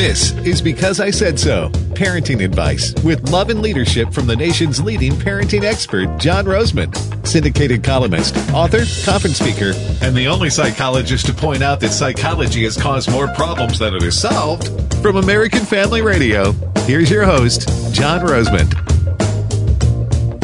This 0.00 0.32
is 0.46 0.62
Because 0.62 0.98
I 0.98 1.10
Said 1.10 1.38
So 1.38 1.68
parenting 1.92 2.42
advice 2.42 2.94
with 3.04 3.30
love 3.30 3.50
and 3.50 3.60
leadership 3.60 4.14
from 4.14 4.26
the 4.26 4.34
nation's 4.34 4.82
leading 4.82 5.12
parenting 5.12 5.62
expert, 5.62 6.16
John 6.18 6.46
Rosemond, 6.46 6.96
syndicated 7.26 7.84
columnist, 7.84 8.34
author, 8.54 8.84
conference 9.04 9.38
speaker, 9.38 9.74
and 10.00 10.16
the 10.16 10.26
only 10.26 10.48
psychologist 10.48 11.26
to 11.26 11.34
point 11.34 11.62
out 11.62 11.80
that 11.80 11.90
psychology 11.90 12.64
has 12.64 12.78
caused 12.78 13.10
more 13.10 13.28
problems 13.34 13.78
than 13.78 13.94
it 13.94 14.00
has 14.00 14.18
solved. 14.18 14.70
From 15.02 15.16
American 15.16 15.66
Family 15.66 16.00
Radio, 16.00 16.52
here's 16.86 17.10
your 17.10 17.24
host, 17.24 17.68
John 17.92 18.20
Rosemond. 18.20 18.89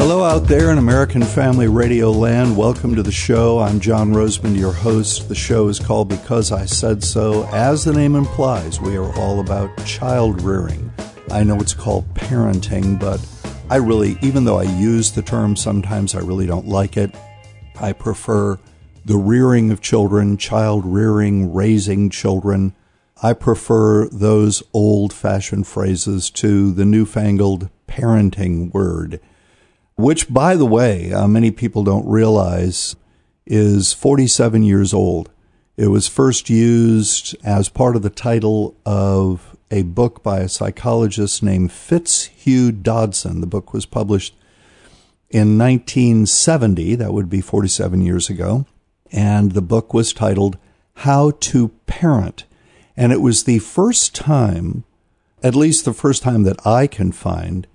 Hello, 0.09 0.23
out 0.23 0.47
there 0.47 0.71
in 0.71 0.77
American 0.77 1.21
Family 1.21 1.67
Radio 1.67 2.11
land. 2.11 2.55
Welcome 2.55 2.95
to 2.95 3.03
the 3.03 3.11
show. 3.11 3.59
I'm 3.59 3.81
John 3.81 4.13
Rosemond, 4.13 4.57
your 4.57 4.71
host. 4.71 5.27
The 5.27 5.35
show 5.35 5.67
is 5.67 5.79
called 5.79 6.07
Because 6.07 6.53
I 6.53 6.63
Said 6.63 7.03
So. 7.03 7.45
As 7.47 7.83
the 7.83 7.91
name 7.91 8.15
implies, 8.15 8.79
we 8.79 8.95
are 8.95 9.13
all 9.19 9.41
about 9.41 9.85
child 9.85 10.41
rearing. 10.41 10.93
I 11.29 11.43
know 11.43 11.59
it's 11.59 11.73
called 11.73 12.07
parenting, 12.13 12.97
but 12.97 13.19
I 13.69 13.75
really, 13.75 14.17
even 14.21 14.45
though 14.45 14.59
I 14.59 14.79
use 14.79 15.11
the 15.11 15.21
term 15.21 15.57
sometimes, 15.57 16.15
I 16.15 16.19
really 16.19 16.47
don't 16.47 16.69
like 16.69 16.95
it. 16.95 17.13
I 17.77 17.91
prefer 17.91 18.57
the 19.03 19.17
rearing 19.17 19.71
of 19.71 19.81
children, 19.81 20.37
child 20.37 20.85
rearing, 20.85 21.53
raising 21.53 22.09
children. 22.09 22.73
I 23.21 23.33
prefer 23.33 24.07
those 24.07 24.63
old 24.71 25.11
fashioned 25.11 25.67
phrases 25.67 26.29
to 26.29 26.71
the 26.71 26.85
newfangled 26.85 27.69
parenting 27.89 28.73
word 28.73 29.19
which, 29.97 30.31
by 30.31 30.55
the 30.55 30.65
way, 30.65 31.11
uh, 31.11 31.27
many 31.27 31.51
people 31.51 31.83
don't 31.83 32.07
realize 32.07 32.95
is 33.45 33.93
47 33.93 34.63
years 34.63 34.93
old. 34.93 35.29
It 35.75 35.87
was 35.87 36.07
first 36.07 36.49
used 36.49 37.35
as 37.43 37.69
part 37.69 37.95
of 37.95 38.01
the 38.01 38.09
title 38.09 38.75
of 38.85 39.55
a 39.69 39.83
book 39.83 40.23
by 40.23 40.39
a 40.39 40.49
psychologist 40.49 41.43
named 41.43 41.71
Fitzhugh 41.71 42.71
Dodson. 42.71 43.41
The 43.41 43.47
book 43.47 43.73
was 43.73 43.85
published 43.85 44.35
in 45.29 45.57
1970, 45.57 46.95
that 46.95 47.13
would 47.13 47.29
be 47.29 47.41
47 47.41 48.01
years 48.01 48.29
ago, 48.29 48.65
and 49.11 49.51
the 49.51 49.61
book 49.61 49.93
was 49.93 50.13
titled 50.13 50.57
How 50.95 51.31
to 51.31 51.69
Parent. 51.85 52.45
And 52.95 53.11
it 53.11 53.21
was 53.21 53.43
the 53.43 53.59
first 53.59 54.15
time, 54.15 54.83
at 55.43 55.55
least 55.55 55.85
the 55.85 55.93
first 55.93 56.23
time 56.23 56.43
that 56.43 56.65
I 56.65 56.87
can 56.87 57.11
find, 57.11 57.67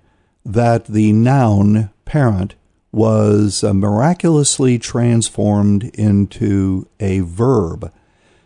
that 0.45 0.85
the 0.85 1.13
noun 1.13 1.89
parent 2.05 2.55
was 2.91 3.63
uh, 3.63 3.73
miraculously 3.73 4.77
transformed 4.77 5.83
into 5.95 6.87
a 6.99 7.21
verb. 7.21 7.91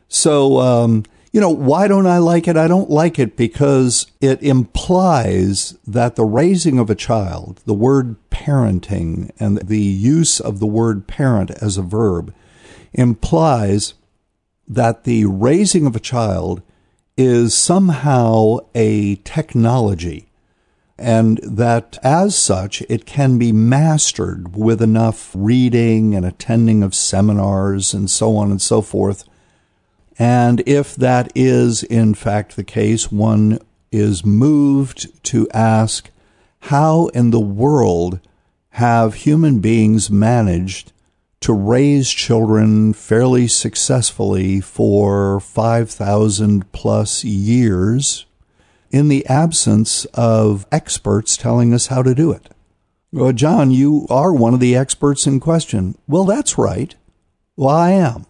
So, 0.07 0.59
um, 0.59 1.03
you 1.33 1.41
know, 1.41 1.49
why 1.49 1.87
don't 1.87 2.07
I 2.07 2.17
like 2.19 2.47
it? 2.47 2.55
I 2.55 2.67
don't 2.67 2.89
like 2.89 3.19
it 3.19 3.35
because 3.35 4.07
it 4.21 4.41
implies 4.41 5.77
that 5.85 6.15
the 6.15 6.25
raising 6.25 6.79
of 6.79 6.89
a 6.89 6.95
child, 6.95 7.61
the 7.65 7.73
word 7.73 8.15
parenting, 8.29 9.31
and 9.37 9.57
the 9.57 9.79
use 9.79 10.39
of 10.39 10.59
the 10.59 10.65
word 10.65 11.07
parent 11.07 11.51
as 11.61 11.77
a 11.77 11.81
verb 11.81 12.33
implies 12.93 13.93
that 14.67 15.03
the 15.03 15.25
raising 15.25 15.85
of 15.85 15.95
a 15.95 15.99
child 15.99 16.61
is 17.17 17.53
somehow 17.53 18.57
a 18.73 19.15
technology 19.17 20.26
and 20.97 21.39
that 21.43 21.97
as 22.03 22.37
such 22.37 22.81
it 22.89 23.05
can 23.05 23.37
be 23.37 23.51
mastered 23.51 24.55
with 24.55 24.81
enough 24.81 25.31
reading 25.35 26.15
and 26.15 26.25
attending 26.25 26.81
of 26.81 26.95
seminars 26.95 27.93
and 27.93 28.09
so 28.09 28.35
on 28.35 28.49
and 28.49 28.61
so 28.61 28.81
forth. 28.81 29.23
And 30.17 30.63
if 30.65 30.95
that 30.95 31.31
is 31.35 31.83
in 31.83 32.15
fact 32.15 32.55
the 32.55 32.63
case, 32.63 33.11
one 33.11 33.59
is 33.91 34.25
moved 34.25 35.23
to 35.25 35.47
ask, 35.53 36.09
how 36.61 37.07
in 37.07 37.29
the 37.31 37.39
world 37.39 38.19
have 38.71 39.13
human 39.13 39.59
beings 39.59 40.09
managed 40.09 40.91
to 41.39 41.53
raise 41.53 42.09
children 42.09 42.93
fairly 42.93 43.47
successfully 43.47 44.59
for 44.59 45.39
5,000 45.39 46.71
plus 46.71 47.23
years 47.23 48.26
in 48.91 49.07
the 49.07 49.25
absence 49.27 50.05
of 50.13 50.65
experts 50.71 51.37
telling 51.37 51.73
us 51.73 51.87
how 51.87 52.01
to 52.03 52.15
do 52.15 52.31
it. 52.31 52.49
Well, 53.11 53.33
John, 53.33 53.71
you 53.71 54.05
are 54.09 54.33
one 54.33 54.53
of 54.53 54.59
the 54.59 54.75
experts 54.75 55.25
in 55.25 55.39
question. 55.39 55.97
Well, 56.07 56.25
that's 56.25 56.57
right. 56.57 56.95
Well, 57.55 57.69
I 57.69 57.91
am. 57.91 58.25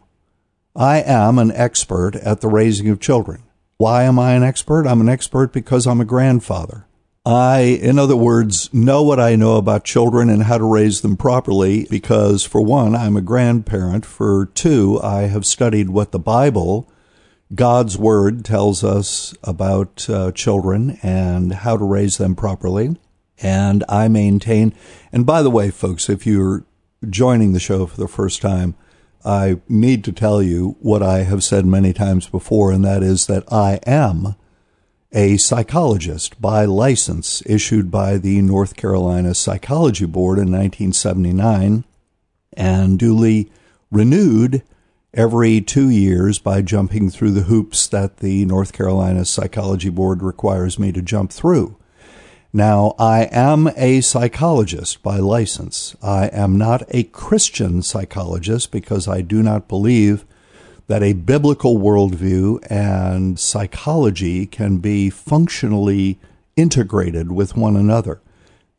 I 0.75 0.99
am 1.01 1.39
an 1.39 1.51
expert 1.51 2.15
at 2.17 2.41
the 2.41 2.47
raising 2.47 2.87
of 2.89 2.99
children. 2.99 3.43
Why 3.77 4.03
am 4.03 4.19
I 4.19 4.33
an 4.33 4.43
expert? 4.43 4.85
I'm 4.87 5.01
an 5.01 5.09
expert 5.09 5.51
because 5.51 5.87
I'm 5.87 6.01
a 6.01 6.05
grandfather. 6.05 6.85
I, 7.25 7.59
in 7.81 7.99
other 7.99 8.15
words, 8.15 8.73
know 8.73 9.03
what 9.03 9.19
I 9.19 9.35
know 9.35 9.57
about 9.57 9.83
children 9.83 10.29
and 10.29 10.43
how 10.43 10.57
to 10.57 10.63
raise 10.63 11.01
them 11.01 11.17
properly 11.17 11.85
because, 11.89 12.45
for 12.45 12.61
one, 12.61 12.95
I'm 12.95 13.17
a 13.17 13.21
grandparent. 13.21 14.05
For 14.05 14.45
two, 14.53 14.99
I 15.03 15.23
have 15.23 15.45
studied 15.45 15.89
what 15.89 16.11
the 16.11 16.19
Bible 16.19 16.89
God's 17.53 17.97
Word 17.97 18.43
tells 18.43 18.83
us 18.83 19.33
about 19.43 20.09
uh, 20.09 20.31
children 20.33 20.99
and 21.01 21.53
how 21.53 21.77
to 21.77 21.85
raise 21.85 22.17
them 22.17 22.35
properly. 22.35 22.97
And 23.41 23.83
I 23.87 24.07
maintain, 24.07 24.73
and 25.11 25.25
by 25.25 25.41
the 25.41 25.51
way, 25.51 25.69
folks, 25.69 26.09
if 26.09 26.25
you're 26.25 26.65
joining 27.07 27.53
the 27.53 27.59
show 27.59 27.85
for 27.85 27.97
the 27.97 28.07
first 28.07 28.41
time, 28.41 28.75
I 29.23 29.61
need 29.69 30.03
to 30.05 30.11
tell 30.11 30.41
you 30.41 30.75
what 30.79 31.03
I 31.03 31.19
have 31.19 31.43
said 31.43 31.65
many 31.65 31.93
times 31.93 32.27
before, 32.27 32.71
and 32.71 32.83
that 32.83 33.03
is 33.03 33.27
that 33.27 33.51
I 33.51 33.79
am 33.85 34.35
a 35.13 35.37
psychologist 35.37 36.41
by 36.41 36.65
license 36.65 37.41
issued 37.45 37.89
by 37.89 38.17
the 38.17 38.41
North 38.41 38.75
Carolina 38.75 39.33
Psychology 39.33 40.05
Board 40.05 40.37
in 40.37 40.51
1979 40.51 41.85
and 42.53 42.99
duly 42.99 43.51
renewed 43.89 44.63
every 45.13 45.61
two 45.61 45.89
years 45.89 46.39
by 46.39 46.61
jumping 46.61 47.09
through 47.09 47.31
the 47.31 47.43
hoops 47.43 47.87
that 47.87 48.17
the 48.17 48.45
North 48.45 48.73
Carolina 48.73 49.25
Psychology 49.25 49.89
Board 49.89 50.21
requires 50.21 50.77
me 50.77 50.91
to 50.91 51.01
jump 51.01 51.31
through. 51.31 51.77
Now, 52.53 52.95
I 52.97 53.29
am 53.31 53.69
a 53.75 54.01
psychologist 54.01 55.03
by 55.03 55.17
license. 55.17 55.95
I 56.01 56.27
am 56.27 56.57
not 56.57 56.83
a 56.89 57.03
Christian 57.03 57.81
psychologist 57.83 58.71
because 58.71 59.07
I 59.07 59.21
do 59.21 59.43
not 59.43 59.67
believe 59.67 60.25
that 60.87 61.03
a 61.03 61.13
biblical 61.13 61.77
worldview 61.77 62.65
and 62.71 63.37
psychology 63.39 64.45
can 64.45 64.77
be 64.77 65.09
functionally 65.09 66.17
integrated 66.55 67.31
with 67.31 67.57
one 67.57 67.75
another. 67.75 68.21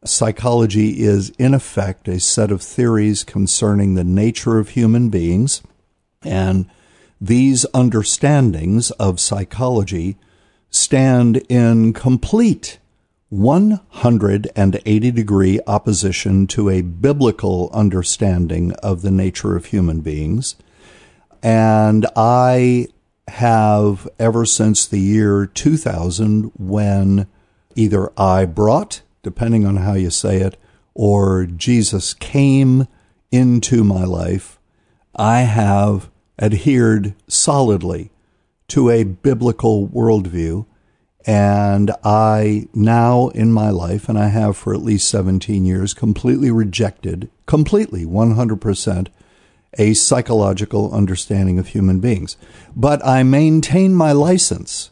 Psychology 0.05 1.03
is, 1.03 1.31
in 1.39 1.53
effect, 1.53 2.09
a 2.09 2.19
set 2.19 2.51
of 2.51 2.63
theories 2.63 3.25
concerning 3.25 3.95
the 3.95 4.05
nature 4.05 4.59
of 4.59 4.71
human 4.71 5.11
beings 5.11 5.63
and 6.23 6.69
these 7.21 7.67
understandings 7.75 8.91
of 8.93 9.21
psychology 9.21 10.17
stand 10.71 11.39
in 11.49 11.93
complete 11.93 12.79
180 13.31 15.11
degree 15.11 15.61
opposition 15.67 16.47
to 16.47 16.71
a 16.71 16.81
biblical 16.81 17.71
understanding 17.73 18.73
of 18.83 19.03
the 19.03 19.11
nature 19.11 19.57
of 19.57 19.67
human 19.67 20.01
beings. 20.01 20.57
And 21.43 22.07
I 22.17 22.89
have 23.29 24.09
ever 24.19 24.47
since 24.47 24.87
the 24.87 25.01
year 25.01 25.45
2000 25.47 26.53
when 26.57 27.27
either 27.75 28.11
I 28.19 28.47
brought, 28.47 29.03
depending 29.23 29.67
on 29.67 29.77
how 29.77 29.93
you 29.93 30.11
say 30.11 30.41
it, 30.41 30.57
or 30.95 31.45
Jesus 31.45 32.15
came 32.15 32.89
into 33.31 33.85
my 33.85 34.05
life 34.05 34.58
I 35.19 35.41
have 35.41 36.11
adhered 36.39 37.15
solidly 37.27 38.11
to 38.69 38.91
a 38.91 39.03
biblical 39.03 39.89
worldview. 39.89 40.67
And 41.27 41.91
I 42.05 42.69
now 42.73 43.29
in 43.29 43.53
my 43.53 43.71
life, 43.71 44.09
and 44.09 44.19
I 44.19 44.29
have 44.29 44.57
for 44.57 44.73
at 44.73 44.83
least 44.83 45.11
17 45.11 45.65
years, 45.65 45.93
completely 45.93 46.51
rejected, 46.51 47.29
completely 47.45 48.07
100%, 48.07 49.09
a 49.77 49.93
psychological 49.95 50.93
understanding 50.95 51.59
of 51.59 51.69
human 51.69 52.01
beings. 52.01 52.37
But 52.75 53.05
I 53.05 53.25
maintain 53.25 53.95
my 53.95 54.13
license 54.13 54.91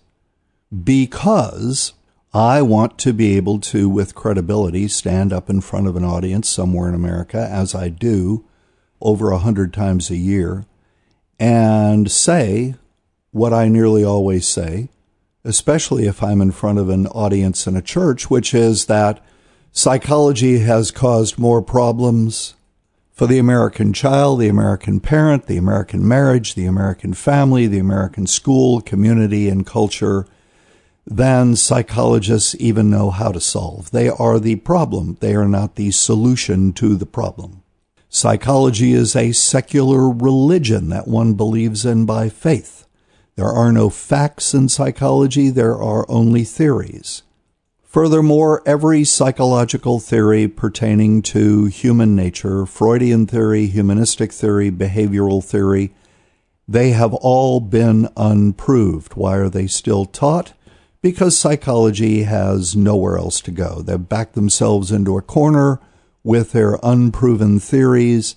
because 0.84 1.94
I 2.34 2.60
want 2.60 2.98
to 2.98 3.14
be 3.14 3.36
able 3.36 3.60
to, 3.60 3.88
with 3.88 4.14
credibility, 4.14 4.88
stand 4.88 5.32
up 5.32 5.48
in 5.48 5.62
front 5.62 5.86
of 5.86 5.96
an 5.96 6.04
audience 6.04 6.50
somewhere 6.50 6.88
in 6.88 6.94
America, 6.94 7.48
as 7.50 7.74
I 7.74 7.88
do 7.88 8.44
over 9.06 9.30
a 9.30 9.38
hundred 9.38 9.72
times 9.72 10.10
a 10.10 10.16
year 10.16 10.64
and 11.38 12.10
say 12.10 12.74
what 13.30 13.52
I 13.52 13.68
nearly 13.68 14.02
always 14.02 14.48
say, 14.48 14.88
especially 15.44 16.08
if 16.08 16.24
I'm 16.24 16.40
in 16.40 16.50
front 16.50 16.80
of 16.80 16.88
an 16.88 17.06
audience 17.06 17.68
in 17.68 17.76
a 17.76 17.82
church, 17.82 18.28
which 18.28 18.52
is 18.52 18.86
that 18.86 19.24
psychology 19.70 20.58
has 20.58 20.90
caused 20.90 21.38
more 21.38 21.62
problems 21.62 22.54
for 23.12 23.28
the 23.28 23.38
American 23.38 23.92
child, 23.92 24.40
the 24.40 24.48
American 24.48 24.98
parent, 24.98 25.46
the 25.46 25.56
American 25.56 26.06
marriage, 26.06 26.56
the 26.56 26.66
American 26.66 27.14
family, 27.14 27.68
the 27.68 27.78
American 27.78 28.26
school, 28.26 28.80
community, 28.80 29.48
and 29.48 29.64
culture 29.64 30.26
than 31.06 31.54
psychologists 31.54 32.56
even 32.58 32.90
know 32.90 33.10
how 33.10 33.30
to 33.30 33.40
solve. 33.40 33.92
They 33.92 34.08
are 34.08 34.40
the 34.40 34.56
problem. 34.56 35.16
They 35.20 35.36
are 35.36 35.46
not 35.46 35.76
the 35.76 35.92
solution 35.92 36.72
to 36.72 36.96
the 36.96 37.06
problem. 37.06 37.62
Psychology 38.16 38.94
is 38.94 39.14
a 39.14 39.32
secular 39.32 40.08
religion 40.08 40.88
that 40.88 41.06
one 41.06 41.34
believes 41.34 41.84
in 41.84 42.06
by 42.06 42.30
faith. 42.30 42.86
There 43.34 43.52
are 43.52 43.70
no 43.70 43.90
facts 43.90 44.54
in 44.54 44.70
psychology, 44.70 45.50
there 45.50 45.76
are 45.76 46.10
only 46.10 46.42
theories. 46.42 47.24
Furthermore, 47.82 48.62
every 48.64 49.04
psychological 49.04 50.00
theory 50.00 50.48
pertaining 50.48 51.20
to 51.24 51.66
human 51.66 52.16
nature, 52.16 52.64
Freudian 52.64 53.26
theory, 53.26 53.66
humanistic 53.66 54.32
theory, 54.32 54.70
behavioral 54.70 55.44
theory, 55.44 55.92
they 56.66 56.92
have 56.92 57.12
all 57.12 57.60
been 57.60 58.08
unproved. 58.16 59.12
Why 59.12 59.36
are 59.36 59.50
they 59.50 59.66
still 59.66 60.06
taught? 60.06 60.54
Because 61.02 61.36
psychology 61.36 62.22
has 62.22 62.74
nowhere 62.74 63.18
else 63.18 63.42
to 63.42 63.50
go. 63.50 63.82
They've 63.82 64.08
backed 64.08 64.32
themselves 64.32 64.90
into 64.90 65.18
a 65.18 65.22
corner 65.22 65.80
with 66.26 66.50
their 66.50 66.76
unproven 66.82 67.60
theories, 67.60 68.34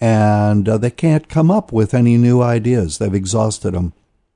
and 0.00 0.66
uh, 0.66 0.78
they 0.78 0.90
can't 0.90 1.28
come 1.28 1.50
up 1.50 1.70
with 1.70 1.92
any 1.92 2.16
new 2.16 2.40
ideas. 2.40 2.96
They've 2.96 3.12
exhausted 3.12 3.74
them. 3.74 3.92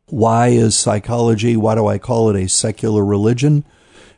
Why 0.08 0.48
is 0.48 0.78
psychology, 0.78 1.56
why 1.56 1.76
do 1.76 1.86
I 1.86 1.96
call 1.96 2.28
it 2.28 2.36
a 2.36 2.46
secular 2.46 3.02
religion? 3.02 3.64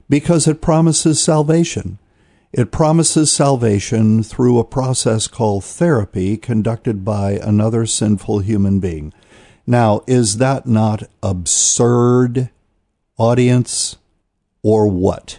Because 0.08 0.48
it 0.48 0.60
promises 0.60 1.22
salvation. 1.22 2.00
It 2.52 2.72
promises 2.72 3.30
salvation 3.30 4.24
through 4.24 4.58
a 4.58 4.64
process 4.64 5.28
called 5.28 5.62
therapy 5.62 6.36
conducted 6.36 7.04
by 7.04 7.34
another 7.34 7.86
sinful 7.86 8.40
human 8.40 8.80
being. 8.80 9.14
Now, 9.64 10.02
is 10.08 10.38
that 10.38 10.66
not 10.66 11.04
absurd, 11.22 12.50
audience, 13.16 13.96
or 14.60 14.88
what? 14.88 15.38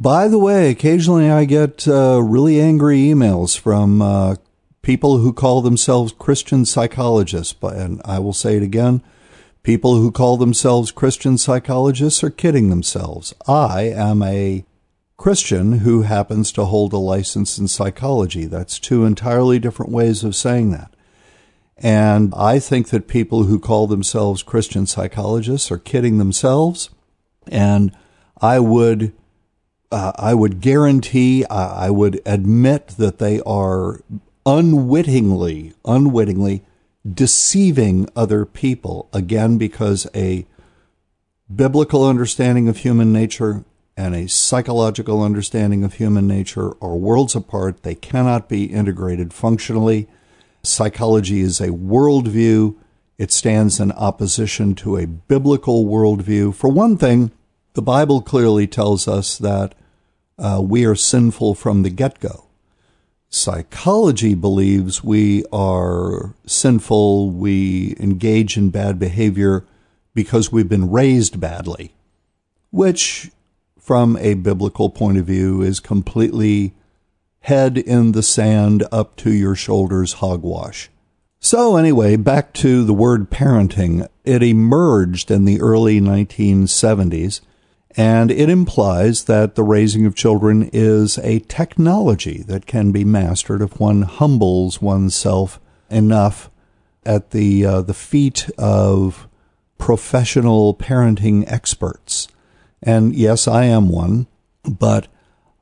By 0.00 0.28
the 0.28 0.38
way, 0.38 0.70
occasionally 0.70 1.28
I 1.28 1.44
get 1.44 1.88
uh, 1.88 2.22
really 2.22 2.60
angry 2.60 2.98
emails 2.98 3.58
from 3.58 4.00
uh, 4.00 4.36
people 4.80 5.18
who 5.18 5.32
call 5.32 5.60
themselves 5.60 6.14
Christian 6.16 6.64
psychologists. 6.64 7.52
And 7.60 8.00
I 8.04 8.20
will 8.20 8.32
say 8.32 8.56
it 8.56 8.62
again 8.62 9.02
people 9.64 9.96
who 9.96 10.12
call 10.12 10.36
themselves 10.36 10.92
Christian 10.92 11.36
psychologists 11.36 12.22
are 12.22 12.30
kidding 12.30 12.70
themselves. 12.70 13.34
I 13.48 13.86
am 13.86 14.22
a 14.22 14.64
Christian 15.16 15.80
who 15.80 16.02
happens 16.02 16.52
to 16.52 16.66
hold 16.66 16.92
a 16.92 16.98
license 16.98 17.58
in 17.58 17.66
psychology. 17.66 18.44
That's 18.44 18.78
two 18.78 19.04
entirely 19.04 19.58
different 19.58 19.90
ways 19.90 20.22
of 20.22 20.36
saying 20.36 20.70
that. 20.70 20.94
And 21.76 22.32
I 22.36 22.60
think 22.60 22.90
that 22.90 23.08
people 23.08 23.44
who 23.44 23.58
call 23.58 23.88
themselves 23.88 24.44
Christian 24.44 24.86
psychologists 24.86 25.72
are 25.72 25.78
kidding 25.78 26.18
themselves. 26.18 26.88
And 27.48 27.90
I 28.40 28.60
would 28.60 29.12
uh, 29.90 30.12
I 30.16 30.34
would 30.34 30.60
guarantee, 30.60 31.44
uh, 31.44 31.74
I 31.74 31.90
would 31.90 32.20
admit 32.26 32.88
that 32.98 33.18
they 33.18 33.40
are 33.40 34.00
unwittingly, 34.44 35.74
unwittingly 35.84 36.64
deceiving 37.10 38.08
other 38.14 38.44
people. 38.44 39.08
Again, 39.12 39.58
because 39.58 40.06
a 40.14 40.46
biblical 41.54 42.06
understanding 42.06 42.68
of 42.68 42.78
human 42.78 43.12
nature 43.12 43.64
and 43.96 44.14
a 44.14 44.28
psychological 44.28 45.22
understanding 45.22 45.82
of 45.82 45.94
human 45.94 46.28
nature 46.28 46.72
are 46.82 46.96
worlds 46.96 47.34
apart. 47.34 47.82
They 47.82 47.94
cannot 47.94 48.48
be 48.48 48.66
integrated 48.66 49.32
functionally. 49.32 50.06
Psychology 50.62 51.40
is 51.40 51.60
a 51.60 51.68
worldview. 51.68 52.76
It 53.16 53.32
stands 53.32 53.80
in 53.80 53.90
opposition 53.92 54.74
to 54.76 54.96
a 54.96 55.06
biblical 55.06 55.86
worldview. 55.86 56.54
For 56.54 56.68
one 56.68 56.96
thing, 56.96 57.32
the 57.74 57.82
Bible 57.82 58.22
clearly 58.22 58.66
tells 58.66 59.08
us 59.08 59.36
that 59.38 59.74
uh, 60.38 60.60
we 60.62 60.84
are 60.84 60.94
sinful 60.94 61.54
from 61.54 61.82
the 61.82 61.90
get 61.90 62.20
go. 62.20 62.44
Psychology 63.30 64.34
believes 64.34 65.04
we 65.04 65.44
are 65.52 66.34
sinful, 66.46 67.30
we 67.30 67.94
engage 68.00 68.56
in 68.56 68.70
bad 68.70 68.98
behavior 68.98 69.66
because 70.14 70.50
we've 70.50 70.68
been 70.68 70.90
raised 70.90 71.38
badly, 71.38 71.94
which, 72.70 73.30
from 73.78 74.16
a 74.16 74.34
biblical 74.34 74.88
point 74.88 75.18
of 75.18 75.26
view, 75.26 75.60
is 75.60 75.78
completely 75.78 76.74
head 77.40 77.76
in 77.76 78.12
the 78.12 78.22
sand 78.22 78.84
up 78.90 79.14
to 79.16 79.32
your 79.32 79.54
shoulders 79.54 80.14
hogwash. 80.14 80.90
So, 81.38 81.76
anyway, 81.76 82.16
back 82.16 82.52
to 82.54 82.82
the 82.84 82.94
word 82.94 83.30
parenting. 83.30 84.08
It 84.24 84.42
emerged 84.42 85.30
in 85.30 85.44
the 85.44 85.60
early 85.60 86.00
1970s 86.00 87.40
and 87.96 88.30
it 88.30 88.48
implies 88.48 89.24
that 89.24 89.54
the 89.54 89.62
raising 89.62 90.04
of 90.06 90.14
children 90.14 90.68
is 90.72 91.18
a 91.18 91.40
technology 91.40 92.42
that 92.42 92.66
can 92.66 92.92
be 92.92 93.04
mastered 93.04 93.62
if 93.62 93.80
one 93.80 94.02
humbles 94.02 94.82
oneself 94.82 95.60
enough 95.90 96.50
at 97.04 97.30
the 97.30 97.64
uh, 97.64 97.82
the 97.82 97.94
feet 97.94 98.50
of 98.58 99.26
professional 99.78 100.74
parenting 100.74 101.50
experts. 101.50 102.28
And 102.82 103.14
yes, 103.14 103.48
I 103.48 103.64
am 103.64 103.88
one, 103.88 104.26
but 104.68 105.08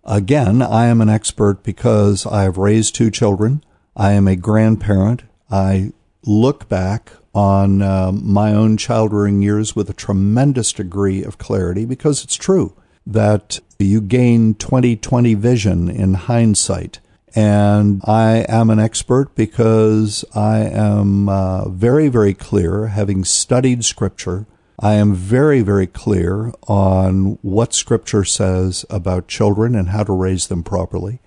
again, 0.05 0.63
I 0.63 0.87
am 0.87 1.01
an 1.01 1.09
expert 1.09 1.63
because 1.63 2.27
I 2.27 2.43
have 2.43 2.59
raised 2.59 2.95
two 2.95 3.11
children. 3.11 3.63
I 3.97 4.13
am 4.13 4.27
a 4.27 4.37
grandparent. 4.37 5.23
I 5.51 5.93
look 6.27 6.69
back 6.69 7.13
on 7.35 7.83
uh, 7.83 8.11
my 8.13 8.53
own 8.53 8.77
child 8.77 9.13
rearing 9.13 9.43
years 9.43 9.77
with 9.77 9.89
a 9.91 9.95
tremendous 9.95 10.73
degree 10.73 11.23
of 11.23 11.39
clarity 11.39 11.85
because 11.85 12.25
it's 12.25 12.35
true 12.35 12.75
that 13.07 13.61
you 13.79 14.01
gain 14.01 14.55
2020 14.55 15.35
vision 15.35 15.89
in 15.89 16.15
hindsight. 16.15 16.99
And 17.35 18.01
I 18.05 18.47
am 18.49 18.71
an 18.71 18.81
expert 18.81 19.35
because 19.35 20.25
I 20.35 20.61
am 20.61 21.29
uh, 21.29 21.69
very, 21.69 22.09
very 22.09 22.33
clear, 22.33 22.87
having 22.87 23.25
studied 23.25 23.85
Scripture. 23.85 24.47
I 24.81 24.95
am 24.95 25.15
very, 25.15 25.61
very 25.61 25.87
clear 25.87 26.53
on 26.67 27.39
what 27.43 27.75
Scripture 27.75 28.25
says 28.25 28.87
about 28.89 29.29
children 29.29 29.75
and 29.75 29.91
how 29.91 30.05
to 30.05 30.13
raise 30.13 30.47
them 30.47 30.63
properly. 30.63 31.21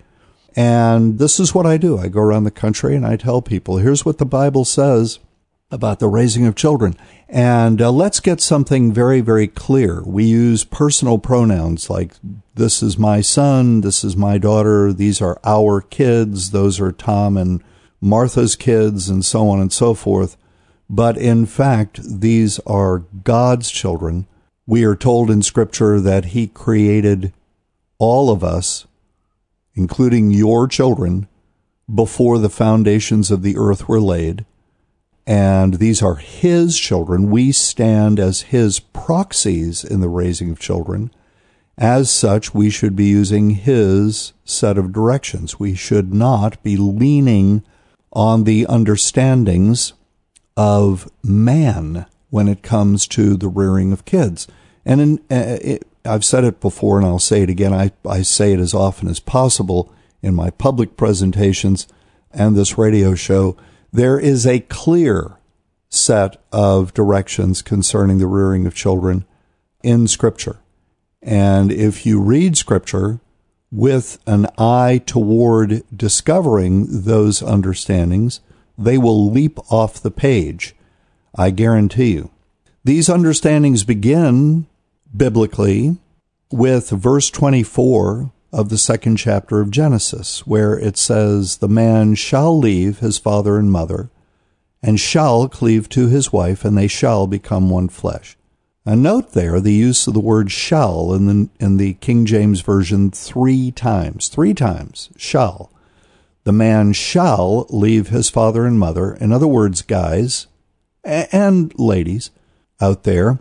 And 0.56 1.18
this 1.18 1.38
is 1.38 1.54
what 1.54 1.66
I 1.66 1.76
do. 1.76 1.98
I 1.98 2.08
go 2.08 2.20
around 2.20 2.44
the 2.44 2.50
country 2.50 2.96
and 2.96 3.06
I 3.06 3.16
tell 3.16 3.40
people, 3.42 3.78
here's 3.78 4.04
what 4.04 4.18
the 4.18 4.26
Bible 4.26 4.64
says 4.64 5.18
about 5.70 6.00
the 6.00 6.08
raising 6.08 6.46
of 6.46 6.56
children. 6.56 6.96
And 7.28 7.80
uh, 7.80 7.92
let's 7.92 8.18
get 8.18 8.40
something 8.40 8.92
very, 8.92 9.20
very 9.20 9.46
clear. 9.46 10.02
We 10.02 10.24
use 10.24 10.64
personal 10.64 11.18
pronouns 11.18 11.88
like 11.88 12.14
this 12.54 12.82
is 12.82 12.98
my 12.98 13.20
son, 13.20 13.82
this 13.82 14.02
is 14.02 14.16
my 14.16 14.36
daughter, 14.36 14.92
these 14.92 15.22
are 15.22 15.38
our 15.44 15.80
kids, 15.80 16.50
those 16.50 16.80
are 16.80 16.90
Tom 16.90 17.36
and 17.36 17.62
Martha's 18.00 18.56
kids, 18.56 19.08
and 19.08 19.24
so 19.24 19.48
on 19.48 19.60
and 19.60 19.72
so 19.72 19.94
forth. 19.94 20.36
But 20.88 21.16
in 21.16 21.46
fact, 21.46 22.00
these 22.02 22.58
are 22.60 23.04
God's 23.22 23.70
children. 23.70 24.26
We 24.66 24.82
are 24.84 24.96
told 24.96 25.30
in 25.30 25.42
Scripture 25.42 26.00
that 26.00 26.26
He 26.26 26.48
created 26.48 27.32
all 27.98 28.30
of 28.30 28.42
us, 28.42 28.86
including 29.80 30.30
your 30.30 30.68
children, 30.68 31.26
before 31.92 32.38
the 32.38 32.50
foundations 32.50 33.30
of 33.30 33.42
the 33.42 33.56
earth 33.56 33.88
were 33.88 34.00
laid 34.00 34.44
and 35.30 35.74
these 35.74 36.02
are 36.02 36.16
his 36.16 36.76
children. 36.76 37.30
We 37.30 37.52
stand 37.52 38.18
as 38.18 38.40
his 38.42 38.80
proxies 38.80 39.84
in 39.84 40.00
the 40.00 40.08
raising 40.08 40.50
of 40.50 40.58
children. 40.58 41.12
As 41.78 42.10
such, 42.10 42.52
we 42.52 42.68
should 42.68 42.96
be 42.96 43.06
using 43.06 43.50
his 43.50 44.32
set 44.44 44.76
of 44.76 44.92
directions. 44.92 45.60
We 45.60 45.76
should 45.76 46.12
not 46.12 46.60
be 46.64 46.76
leaning 46.76 47.62
on 48.12 48.42
the 48.42 48.66
understandings 48.66 49.92
of 50.56 51.08
man 51.22 52.06
when 52.30 52.48
it 52.48 52.62
comes 52.62 53.06
to 53.06 53.36
the 53.36 53.48
rearing 53.48 53.92
of 53.92 54.04
kids. 54.04 54.48
And 54.84 55.00
in, 55.00 55.18
uh, 55.30 55.58
it, 55.62 55.86
I've 56.04 56.24
said 56.24 56.44
it 56.44 56.60
before 56.60 56.98
and 56.98 57.06
I'll 57.06 57.18
say 57.18 57.42
it 57.42 57.50
again. 57.50 57.72
I, 57.72 57.92
I 58.08 58.22
say 58.22 58.52
it 58.52 58.60
as 58.60 58.74
often 58.74 59.08
as 59.08 59.20
possible 59.20 59.92
in 60.22 60.34
my 60.34 60.50
public 60.50 60.96
presentations 60.96 61.86
and 62.32 62.56
this 62.56 62.78
radio 62.78 63.14
show 63.14 63.56
there 63.92 64.18
is 64.18 64.46
a 64.46 64.60
clear 64.60 65.36
set 65.88 66.40
of 66.52 66.94
directions 66.94 67.62
concerning 67.62 68.18
the 68.18 68.26
rearing 68.26 68.66
of 68.66 68.74
children 68.74 69.24
in 69.82 70.06
Scripture. 70.06 70.58
And 71.22 71.72
if 71.72 72.06
you 72.06 72.20
read 72.20 72.56
Scripture 72.56 73.20
with 73.72 74.18
an 74.26 74.46
eye 74.58 75.02
toward 75.04 75.82
discovering 75.94 76.86
those 77.02 77.42
understandings, 77.42 78.40
they 78.78 78.96
will 78.96 79.30
leap 79.30 79.58
off 79.70 80.00
the 80.00 80.10
page. 80.10 80.74
I 81.36 81.50
guarantee 81.50 82.12
you. 82.12 82.30
These 82.84 83.08
understandings 83.08 83.84
begin 83.84 84.66
biblically 85.16 85.96
with 86.50 86.90
verse 86.90 87.30
24 87.30 88.32
of 88.52 88.68
the 88.68 88.78
second 88.78 89.16
chapter 89.16 89.60
of 89.60 89.70
Genesis, 89.70 90.46
where 90.46 90.78
it 90.78 90.96
says, 90.96 91.58
The 91.58 91.68
man 91.68 92.14
shall 92.14 92.58
leave 92.58 92.98
his 92.98 93.18
father 93.18 93.58
and 93.58 93.70
mother, 93.70 94.10
and 94.82 94.98
shall 94.98 95.48
cleave 95.48 95.88
to 95.90 96.08
his 96.08 96.32
wife, 96.32 96.64
and 96.64 96.76
they 96.76 96.88
shall 96.88 97.26
become 97.26 97.70
one 97.70 97.88
flesh. 97.88 98.36
And 98.86 99.02
note 99.02 99.32
there 99.32 99.60
the 99.60 99.72
use 99.72 100.06
of 100.06 100.14
the 100.14 100.20
word 100.20 100.50
shall 100.50 101.12
in 101.12 101.26
the, 101.26 101.48
in 101.60 101.76
the 101.76 101.94
King 101.94 102.26
James 102.26 102.60
Version 102.60 103.10
three 103.10 103.70
times. 103.70 104.28
Three 104.28 104.54
times, 104.54 105.10
shall. 105.16 105.70
The 106.44 106.52
man 106.52 106.94
shall 106.94 107.66
leave 107.68 108.08
his 108.08 108.30
father 108.30 108.64
and 108.64 108.78
mother. 108.78 109.14
In 109.14 109.32
other 109.32 109.46
words, 109.46 109.82
guys 109.82 110.46
and 111.04 111.78
ladies 111.78 112.30
out 112.80 113.04
there, 113.04 113.38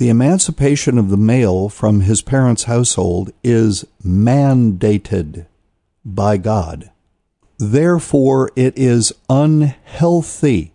the 0.00 0.08
emancipation 0.08 0.96
of 0.96 1.10
the 1.10 1.16
male 1.18 1.68
from 1.68 2.00
his 2.00 2.22
parents' 2.22 2.64
household 2.64 3.30
is 3.44 3.84
mandated 4.02 5.44
by 6.06 6.38
God. 6.38 6.90
Therefore, 7.58 8.50
it 8.56 8.72
is 8.78 9.12
unhealthy, 9.28 10.72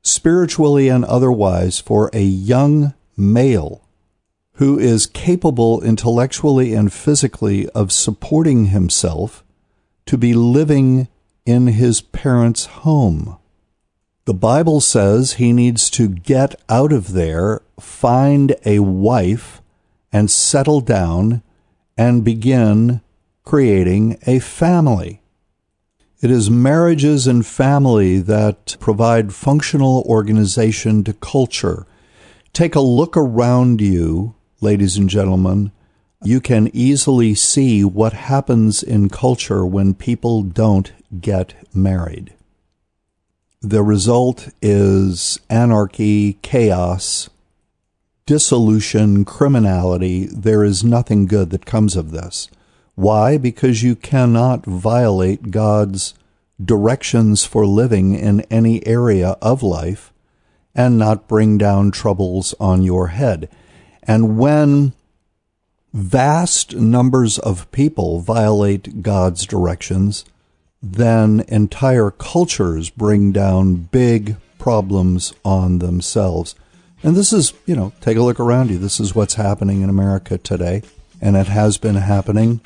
spiritually 0.00 0.88
and 0.88 1.04
otherwise, 1.06 1.80
for 1.80 2.08
a 2.12 2.22
young 2.22 2.94
male 3.16 3.82
who 4.52 4.78
is 4.78 5.06
capable 5.08 5.82
intellectually 5.82 6.72
and 6.72 6.92
physically 6.92 7.68
of 7.70 7.90
supporting 7.90 8.66
himself 8.66 9.42
to 10.06 10.16
be 10.16 10.34
living 10.34 11.08
in 11.44 11.66
his 11.66 12.00
parents' 12.00 12.66
home. 12.66 13.38
The 14.26 14.34
Bible 14.34 14.80
says 14.80 15.34
he 15.34 15.52
needs 15.52 15.88
to 15.90 16.08
get 16.08 16.60
out 16.68 16.92
of 16.92 17.12
there, 17.12 17.62
find 17.78 18.56
a 18.64 18.80
wife, 18.80 19.62
and 20.12 20.28
settle 20.28 20.80
down 20.80 21.44
and 21.96 22.24
begin 22.24 23.02
creating 23.44 24.18
a 24.26 24.40
family. 24.40 25.22
It 26.20 26.32
is 26.32 26.50
marriages 26.50 27.28
and 27.28 27.46
family 27.46 28.18
that 28.18 28.76
provide 28.80 29.32
functional 29.32 30.02
organization 30.08 31.04
to 31.04 31.12
culture. 31.12 31.86
Take 32.52 32.74
a 32.74 32.80
look 32.80 33.16
around 33.16 33.80
you, 33.80 34.34
ladies 34.60 34.96
and 34.96 35.08
gentlemen. 35.08 35.70
You 36.24 36.40
can 36.40 36.68
easily 36.74 37.36
see 37.36 37.84
what 37.84 38.12
happens 38.12 38.82
in 38.82 39.08
culture 39.08 39.64
when 39.64 39.94
people 39.94 40.42
don't 40.42 40.90
get 41.20 41.54
married. 41.72 42.32
The 43.62 43.82
result 43.82 44.48
is 44.60 45.40
anarchy, 45.48 46.34
chaos, 46.42 47.30
dissolution, 48.26 49.24
criminality. 49.24 50.26
There 50.26 50.62
is 50.62 50.84
nothing 50.84 51.26
good 51.26 51.50
that 51.50 51.64
comes 51.64 51.96
of 51.96 52.10
this. 52.10 52.48
Why? 52.94 53.38
Because 53.38 53.82
you 53.82 53.96
cannot 53.96 54.64
violate 54.66 55.50
God's 55.50 56.14
directions 56.62 57.44
for 57.44 57.66
living 57.66 58.14
in 58.14 58.40
any 58.42 58.86
area 58.86 59.36
of 59.42 59.62
life 59.62 60.12
and 60.74 60.98
not 60.98 61.28
bring 61.28 61.58
down 61.58 61.90
troubles 61.90 62.54
on 62.60 62.82
your 62.82 63.08
head. 63.08 63.48
And 64.02 64.38
when 64.38 64.92
vast 65.92 66.76
numbers 66.76 67.38
of 67.38 67.70
people 67.72 68.20
violate 68.20 69.02
God's 69.02 69.46
directions, 69.46 70.24
then 70.92 71.44
entire 71.48 72.10
cultures 72.10 72.90
bring 72.90 73.32
down 73.32 73.74
big 73.74 74.36
problems 74.58 75.32
on 75.44 75.78
themselves. 75.78 76.54
And 77.02 77.14
this 77.14 77.32
is, 77.32 77.52
you 77.66 77.76
know, 77.76 77.92
take 78.00 78.16
a 78.16 78.22
look 78.22 78.40
around 78.40 78.70
you. 78.70 78.78
This 78.78 79.00
is 79.00 79.14
what's 79.14 79.34
happening 79.34 79.82
in 79.82 79.88
America 79.88 80.38
today, 80.38 80.82
and 81.20 81.36
it 81.36 81.46
has 81.46 81.78
been 81.78 81.96
happening 81.96 82.60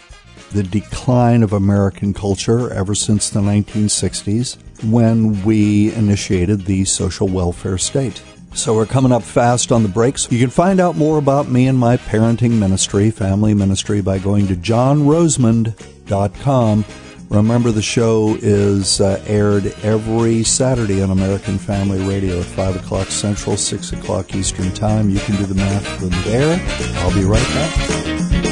the 0.52 0.62
decline 0.62 1.42
of 1.42 1.52
American 1.52 2.12
culture 2.12 2.72
ever 2.72 2.94
since 2.94 3.30
the 3.30 3.40
1960s 3.40 4.56
when 4.90 5.42
we 5.44 5.94
initiated 5.94 6.64
the 6.64 6.84
social 6.84 7.28
welfare 7.28 7.78
state. 7.78 8.22
So 8.52 8.74
we're 8.74 8.86
coming 8.86 9.12
up 9.12 9.22
fast 9.22 9.70
on 9.70 9.84
the 9.84 9.88
breaks. 9.88 10.26
You 10.30 10.40
can 10.40 10.50
find 10.50 10.80
out 10.80 10.96
more 10.96 11.18
about 11.18 11.48
me 11.48 11.68
and 11.68 11.78
my 11.78 11.96
parenting 11.96 12.58
ministry, 12.58 13.12
family 13.12 13.54
ministry, 13.54 14.00
by 14.00 14.18
going 14.18 14.48
to 14.48 14.56
johnrosemond.com. 14.56 16.84
Remember, 17.30 17.70
the 17.70 17.80
show 17.80 18.37
is 18.42 19.00
uh, 19.00 19.22
aired 19.25 19.66
every 19.84 20.42
Saturday 20.42 21.00
on 21.00 21.10
American 21.10 21.58
Family 21.58 22.04
Radio 22.04 22.40
at 22.40 22.44
5 22.44 22.76
o'clock 22.76 23.06
Central, 23.06 23.56
6 23.56 23.92
o'clock 23.92 24.34
Eastern 24.34 24.72
Time. 24.72 25.08
You 25.08 25.20
can 25.20 25.37
do 25.37 25.46
the 25.46 25.54
math 25.54 25.87
from 26.00 26.10
there. 26.25 26.60
I'll 26.99 27.14
be 27.14 27.25
right 27.25 27.46
back. 27.54 28.50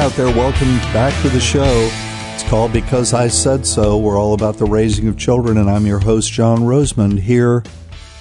Out 0.00 0.12
there, 0.12 0.34
welcome 0.34 0.78
back 0.94 1.12
to 1.20 1.28
the 1.28 1.38
show. 1.38 1.90
It's 2.32 2.42
called 2.44 2.72
Because 2.72 3.12
I 3.12 3.28
Said 3.28 3.66
So. 3.66 3.98
We're 3.98 4.18
all 4.18 4.32
about 4.32 4.56
the 4.56 4.64
raising 4.64 5.08
of 5.08 5.18
children, 5.18 5.58
and 5.58 5.68
I'm 5.68 5.84
your 5.84 5.98
host, 5.98 6.32
John 6.32 6.60
Rosemond, 6.60 7.18
here 7.20 7.62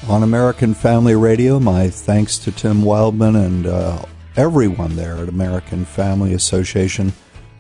on 0.10 0.22
American 0.22 0.74
Family 0.74 1.16
Radio. 1.16 1.58
My 1.58 1.90
thanks 1.90 2.38
to 2.40 2.52
Tim 2.52 2.82
Wildmon 2.82 3.46
and 3.46 3.66
uh, 3.66 4.04
everyone 4.36 4.98
there 4.98 5.16
at 5.20 5.30
American 5.30 5.86
Family 5.86 6.34
Association 6.34 7.14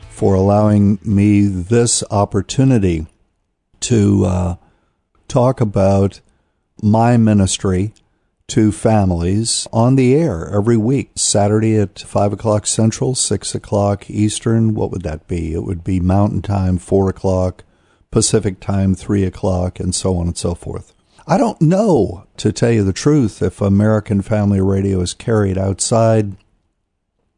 for 0.10 0.34
allowing 0.34 1.00
me 1.02 1.48
this 1.48 2.04
opportunity 2.12 3.08
to 3.80 4.26
uh, 4.26 4.56
talk 5.30 5.62
about 5.62 6.20
my 6.82 7.16
ministry 7.16 7.94
to 8.50 8.72
families 8.72 9.68
on 9.72 9.96
the 9.96 10.16
air 10.16 10.50
every 10.54 10.78
week. 10.78 11.12
Saturday 11.16 11.78
at 11.78 12.00
5 12.00 12.34
o'clock 12.34 12.68
Central, 12.68 13.16
6 13.16 13.56
o'clock 13.56 14.10
Eastern. 14.10 14.74
What 14.74 14.92
would 14.92 15.04
that 15.04 15.28
be? 15.28 15.54
It 15.54 15.64
would 15.64 15.84
be 15.84 16.00
Mountain 16.00 16.42
Time, 16.42 16.78
4 16.78 17.10
o'clock, 17.10 17.64
Pacific 18.12 18.60
Time, 18.60 18.96
3 18.96 19.24
o'clock, 19.24 19.80
and 19.80 19.94
so 19.94 20.18
on 20.18 20.28
and 20.28 20.38
so 20.38 20.56
forth. 20.56 20.94
I 21.28 21.38
don't 21.38 21.62
know, 21.62 22.26
to 22.38 22.52
tell 22.52 22.72
you 22.72 22.84
the 22.84 22.92
truth, 22.92 23.42
if 23.44 23.62
American 23.62 24.22
Family 24.22 24.62
Radio 24.62 25.00
is 25.02 25.14
carried 25.14 25.58
outside 25.58 26.36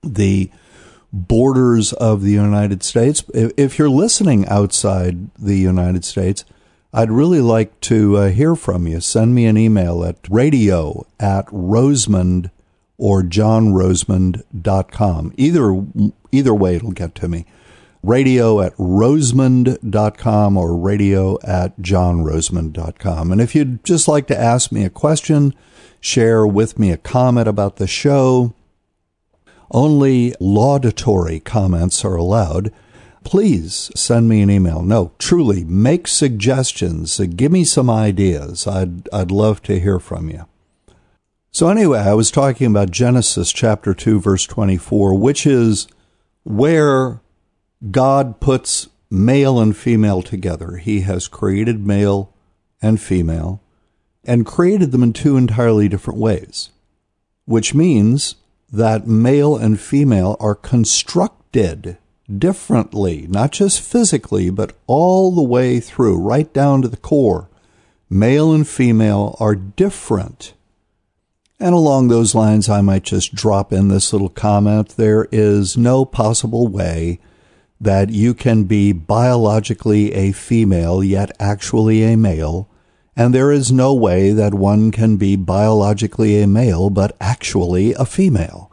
the 0.01 0.49
borders 1.11 1.91
of 1.93 2.21
the 2.21 2.31
United 2.31 2.83
States. 2.83 3.23
If 3.33 3.77
you're 3.77 3.89
listening 3.89 4.47
outside 4.47 5.29
the 5.37 5.57
United 5.57 6.05
States, 6.05 6.45
I'd 6.93 7.11
really 7.11 7.39
like 7.39 7.79
to 7.81 8.17
uh, 8.17 8.29
hear 8.29 8.55
from 8.55 8.85
you. 8.85 8.99
Send 8.99 9.33
me 9.33 9.45
an 9.45 9.57
email 9.57 10.03
at 10.03 10.17
radio 10.29 11.07
at 11.19 11.45
rosemond 11.47 12.51
or 12.97 13.23
johnrosemond.com. 13.23 15.33
Either, 15.37 15.85
either 16.31 16.53
way, 16.53 16.75
it'll 16.75 16.91
get 16.91 17.15
to 17.15 17.29
me. 17.29 17.45
Radio 18.03 18.61
at 18.61 18.75
rosemond.com 18.75 20.57
or 20.57 20.75
radio 20.75 21.37
at 21.43 21.79
johnrosemond.com. 21.79 23.31
And 23.31 23.39
if 23.39 23.55
you'd 23.55 23.83
just 23.85 24.07
like 24.07 24.27
to 24.27 24.37
ask 24.37 24.71
me 24.71 24.83
a 24.83 24.89
question, 24.89 25.53
share 26.01 26.45
with 26.45 26.77
me 26.77 26.91
a 26.91 26.97
comment 26.97 27.47
about 27.47 27.77
the 27.77 27.87
show, 27.87 28.53
only 29.69 30.33
laudatory 30.39 31.39
comments 31.39 32.03
are 32.03 32.15
allowed 32.15 32.73
please 33.23 33.91
send 33.95 34.27
me 34.27 34.41
an 34.41 34.49
email. 34.49 34.81
No, 34.81 35.11
truly, 35.19 35.63
make 35.63 36.07
suggestions. 36.07 37.19
Uh, 37.19 37.25
give 37.25 37.51
me 37.51 37.63
some 37.63 37.89
ideas. 37.89 38.67
I'd, 38.67 39.07
I'd 39.13 39.31
love 39.31 39.61
to 39.63 39.79
hear 39.79 39.99
from 39.99 40.29
you. 40.29 40.45
So, 41.51 41.67
anyway, 41.67 41.99
I 41.99 42.13
was 42.13 42.31
talking 42.31 42.67
about 42.67 42.91
Genesis 42.91 43.51
chapter 43.51 43.93
2, 43.93 44.21
verse 44.21 44.45
24, 44.45 45.15
which 45.15 45.45
is 45.45 45.87
where 46.43 47.19
God 47.89 48.39
puts 48.39 48.87
male 49.09 49.59
and 49.59 49.75
female 49.75 50.21
together. 50.21 50.77
He 50.77 51.01
has 51.01 51.27
created 51.27 51.85
male 51.85 52.33
and 52.81 53.01
female 53.01 53.61
and 54.23 54.45
created 54.45 54.91
them 54.91 55.03
in 55.03 55.13
two 55.13 55.35
entirely 55.35 55.89
different 55.89 56.19
ways, 56.19 56.69
which 57.45 57.73
means 57.73 58.35
that 58.71 59.07
male 59.07 59.57
and 59.57 59.79
female 59.79 60.37
are 60.39 60.55
constructed 60.55 61.97
differently, 62.39 63.27
not 63.27 63.51
just 63.51 63.81
physically, 63.81 64.49
but 64.49 64.75
all 64.87 65.31
the 65.31 65.41
way 65.41 65.79
through, 65.79 66.17
right 66.17 66.51
down 66.53 66.81
to 66.81 66.87
the 66.87 66.97
core. 66.97 67.49
Male 68.09 68.53
and 68.53 68.67
female 68.67 69.37
are 69.39 69.55
different. 69.55 70.53
And 71.59 71.75
along 71.75 72.07
those 72.07 72.33
lines, 72.33 72.69
I 72.69 72.81
might 72.81 73.03
just 73.03 73.35
drop 73.35 73.71
in 73.71 73.87
this 73.87 74.11
little 74.11 74.29
comment. 74.29 74.89
There 74.97 75.27
is 75.31 75.77
no 75.77 76.05
possible 76.05 76.67
way 76.67 77.19
that 77.79 78.09
you 78.09 78.33
can 78.33 78.63
be 78.63 78.91
biologically 78.93 80.13
a 80.13 80.31
female, 80.31 81.03
yet 81.03 81.31
actually 81.39 82.03
a 82.03 82.17
male. 82.17 82.67
And 83.15 83.33
there 83.33 83.51
is 83.51 83.71
no 83.71 83.93
way 83.93 84.31
that 84.31 84.53
one 84.53 84.91
can 84.91 85.17
be 85.17 85.35
biologically 85.35 86.41
a 86.41 86.47
male, 86.47 86.89
but 86.89 87.15
actually 87.19 87.93
a 87.93 88.05
female 88.05 88.70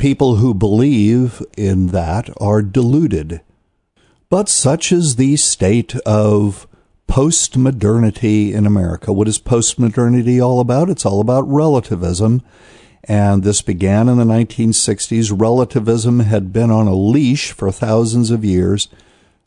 people 0.00 0.36
who 0.36 0.54
believe 0.54 1.42
in 1.58 1.88
that 1.88 2.30
are 2.40 2.62
deluded. 2.62 3.42
But 4.30 4.48
such 4.48 4.92
is 4.92 5.16
the 5.16 5.36
state 5.36 5.94
of 6.06 6.66
postmodernity 7.06 8.52
in 8.52 8.64
America. 8.66 9.12
What 9.12 9.28
is 9.28 9.38
postmodernity 9.38 10.42
all 10.42 10.58
about? 10.58 10.88
It's 10.88 11.04
all 11.04 11.20
about 11.20 11.46
relativism. 11.46 12.42
And 13.04 13.42
this 13.42 13.60
began 13.60 14.08
in 14.08 14.16
the 14.16 14.24
1960s. 14.24 15.38
Relativism 15.38 16.20
had 16.20 16.50
been 16.50 16.70
on 16.70 16.86
a 16.86 16.94
leash 16.94 17.52
for 17.52 17.70
thousands 17.70 18.30
of 18.30 18.42
years. 18.42 18.88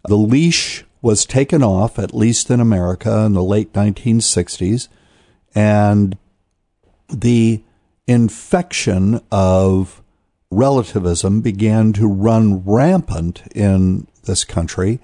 The 0.08 0.18
leash 0.18 0.86
was 1.02 1.26
taken 1.26 1.64
off, 1.64 1.98
at 1.98 2.14
least 2.14 2.52
in 2.52 2.60
America, 2.60 3.26
in 3.26 3.34
the 3.34 3.44
late 3.44 3.74
1960s. 3.74 4.88
And 5.56 6.16
the 7.10 7.64
infection 8.06 9.20
of 9.32 10.03
relativism 10.56 11.42
began 11.42 11.94
to 11.94 12.08
run 12.08 12.64
rampant 12.66 13.44
in 13.54 14.08
this 14.24 14.44
country. 14.44 15.00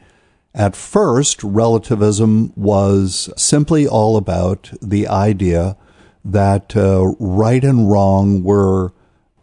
At 0.53 0.75
first, 0.75 1.43
relativism 1.43 2.53
was 2.55 3.29
simply 3.37 3.87
all 3.87 4.17
about 4.17 4.71
the 4.81 5.07
idea 5.07 5.77
that 6.25 6.75
uh, 6.75 7.13
right 7.19 7.63
and 7.63 7.89
wrong 7.89 8.43
were 8.43 8.91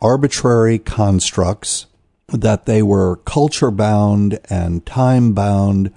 arbitrary 0.00 0.78
constructs, 0.78 1.86
that 2.28 2.66
they 2.66 2.82
were 2.82 3.16
culture 3.16 3.70
bound 3.70 4.38
and 4.50 4.84
time 4.84 5.32
bound, 5.32 5.92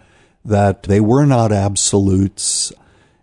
that 0.45 0.83
they 0.83 0.99
were 0.99 1.25
not 1.25 1.51
absolutes, 1.51 2.71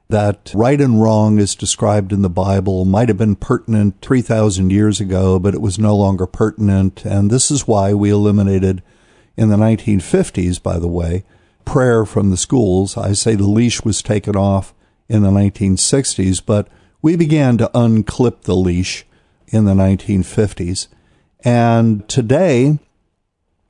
that 0.08 0.52
right 0.54 0.80
and 0.80 1.02
wrong 1.02 1.38
as 1.38 1.54
described 1.54 2.12
in 2.12 2.22
the 2.22 2.30
Bible 2.30 2.84
might 2.84 3.08
have 3.08 3.18
been 3.18 3.34
pertinent 3.34 4.00
3,000 4.02 4.70
years 4.70 5.00
ago, 5.00 5.38
but 5.38 5.54
it 5.54 5.60
was 5.60 5.78
no 5.78 5.96
longer 5.96 6.26
pertinent. 6.26 7.04
And 7.04 7.30
this 7.30 7.50
is 7.50 7.66
why 7.66 7.92
we 7.92 8.10
eliminated 8.10 8.82
in 9.36 9.48
the 9.48 9.56
1950s, 9.56 10.62
by 10.62 10.78
the 10.78 10.88
way, 10.88 11.24
prayer 11.64 12.04
from 12.04 12.30
the 12.30 12.36
schools. 12.36 12.96
I 12.96 13.12
say 13.12 13.34
the 13.34 13.44
leash 13.44 13.82
was 13.82 14.00
taken 14.00 14.36
off 14.36 14.72
in 15.08 15.22
the 15.22 15.30
1960s, 15.30 16.40
but 16.44 16.68
we 17.02 17.16
began 17.16 17.58
to 17.58 17.70
unclip 17.74 18.42
the 18.42 18.56
leash 18.56 19.04
in 19.48 19.64
the 19.64 19.74
1950s. 19.74 20.88
And 21.44 22.08
today, 22.08 22.78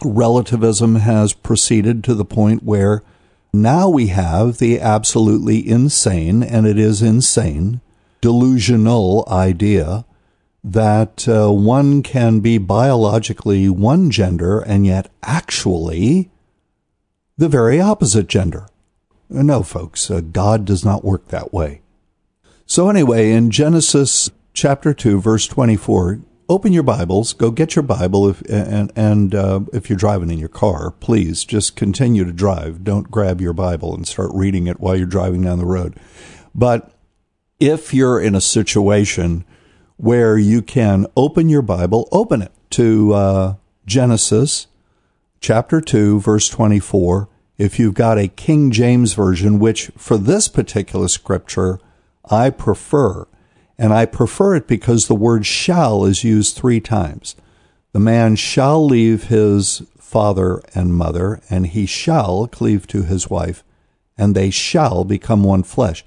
relativism 0.04 0.96
has 0.96 1.32
proceeded 1.32 2.04
to 2.04 2.14
the 2.14 2.24
point 2.24 2.62
where 2.62 3.02
now 3.62 3.88
we 3.88 4.08
have 4.08 4.58
the 4.58 4.80
absolutely 4.80 5.66
insane, 5.68 6.42
and 6.42 6.66
it 6.66 6.78
is 6.78 7.02
insane, 7.02 7.80
delusional 8.20 9.24
idea 9.28 10.04
that 10.64 11.28
uh, 11.28 11.52
one 11.52 12.02
can 12.02 12.40
be 12.40 12.58
biologically 12.58 13.68
one 13.68 14.10
gender 14.10 14.58
and 14.58 14.84
yet 14.84 15.08
actually 15.22 16.28
the 17.38 17.48
very 17.48 17.80
opposite 17.80 18.26
gender. 18.26 18.68
No, 19.28 19.62
folks, 19.62 20.10
uh, 20.10 20.20
God 20.20 20.64
does 20.64 20.84
not 20.84 21.04
work 21.04 21.28
that 21.28 21.52
way. 21.52 21.82
So, 22.64 22.88
anyway, 22.88 23.30
in 23.30 23.50
Genesis 23.50 24.30
chapter 24.54 24.92
2, 24.92 25.20
verse 25.20 25.46
24, 25.46 26.20
open 26.48 26.72
your 26.72 26.82
Bibles, 26.82 27.32
go 27.32 27.50
get 27.50 27.74
your 27.74 27.82
Bible, 27.82 28.28
if, 28.28 28.40
and, 28.42 28.92
and 28.94 29.34
uh, 29.34 29.60
if 29.72 29.88
you're 29.88 29.98
driving 29.98 30.30
in 30.30 30.38
your 30.38 30.48
car, 30.48 30.92
please 30.92 31.44
just 31.44 31.76
continue 31.76 32.24
to 32.24 32.32
drive. 32.32 32.84
Don't 32.84 33.10
grab 33.10 33.40
your 33.40 33.52
Bible 33.52 33.94
and 33.94 34.06
start 34.06 34.30
reading 34.32 34.66
it 34.66 34.80
while 34.80 34.96
you're 34.96 35.06
driving 35.06 35.42
down 35.42 35.58
the 35.58 35.66
road. 35.66 35.98
But 36.54 36.92
if 37.58 37.92
you're 37.92 38.20
in 38.20 38.34
a 38.34 38.40
situation 38.40 39.44
where 39.96 40.36
you 40.36 40.62
can 40.62 41.06
open 41.16 41.48
your 41.48 41.62
Bible, 41.62 42.08
open 42.12 42.42
it 42.42 42.52
to 42.70 43.14
uh, 43.14 43.54
Genesis 43.86 44.66
chapter 45.40 45.80
2, 45.80 46.20
verse 46.20 46.48
24. 46.48 47.28
If 47.58 47.78
you've 47.78 47.94
got 47.94 48.18
a 48.18 48.28
King 48.28 48.70
James 48.70 49.14
Version, 49.14 49.58
which 49.58 49.90
for 49.96 50.18
this 50.18 50.48
particular 50.48 51.08
scripture 51.08 51.80
I 52.30 52.50
prefer, 52.50 53.26
and 53.78 53.92
I 53.92 54.06
prefer 54.06 54.54
it 54.56 54.66
because 54.66 55.06
the 55.06 55.14
word 55.14 55.44
shall 55.46 56.04
is 56.04 56.24
used 56.24 56.56
three 56.56 56.80
times. 56.80 57.36
The 57.92 58.00
man 58.00 58.36
shall 58.36 58.84
leave 58.84 59.24
his 59.24 59.82
father 59.98 60.62
and 60.74 60.94
mother, 60.94 61.40
and 61.50 61.66
he 61.66 61.86
shall 61.86 62.46
cleave 62.46 62.86
to 62.88 63.02
his 63.02 63.28
wife, 63.28 63.62
and 64.16 64.34
they 64.34 64.50
shall 64.50 65.04
become 65.04 65.44
one 65.44 65.62
flesh. 65.62 66.04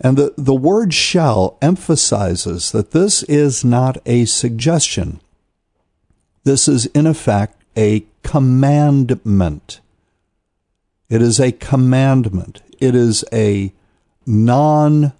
And 0.00 0.16
the, 0.16 0.34
the 0.36 0.54
word 0.54 0.92
shall 0.92 1.56
emphasizes 1.62 2.72
that 2.72 2.90
this 2.90 3.22
is 3.24 3.64
not 3.64 3.96
a 4.04 4.26
suggestion. 4.26 5.20
This 6.44 6.68
is, 6.68 6.86
in 6.86 7.06
effect, 7.06 7.62
a 7.76 8.04
commandment. 8.22 9.80
It 11.08 11.22
is 11.22 11.40
a 11.40 11.52
commandment. 11.52 12.60
It 12.78 12.94
is 12.94 13.24
a 13.32 13.72
non 14.26 15.12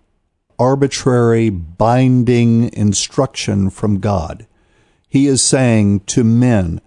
arbitrary, 0.58 1.50
binding 1.50 2.72
instruction 2.72 3.70
from 3.70 4.00
God. 4.00 4.46
He 5.08 5.26
is 5.26 5.42
saying 5.42 6.00
to 6.00 6.24
men, 6.24 6.80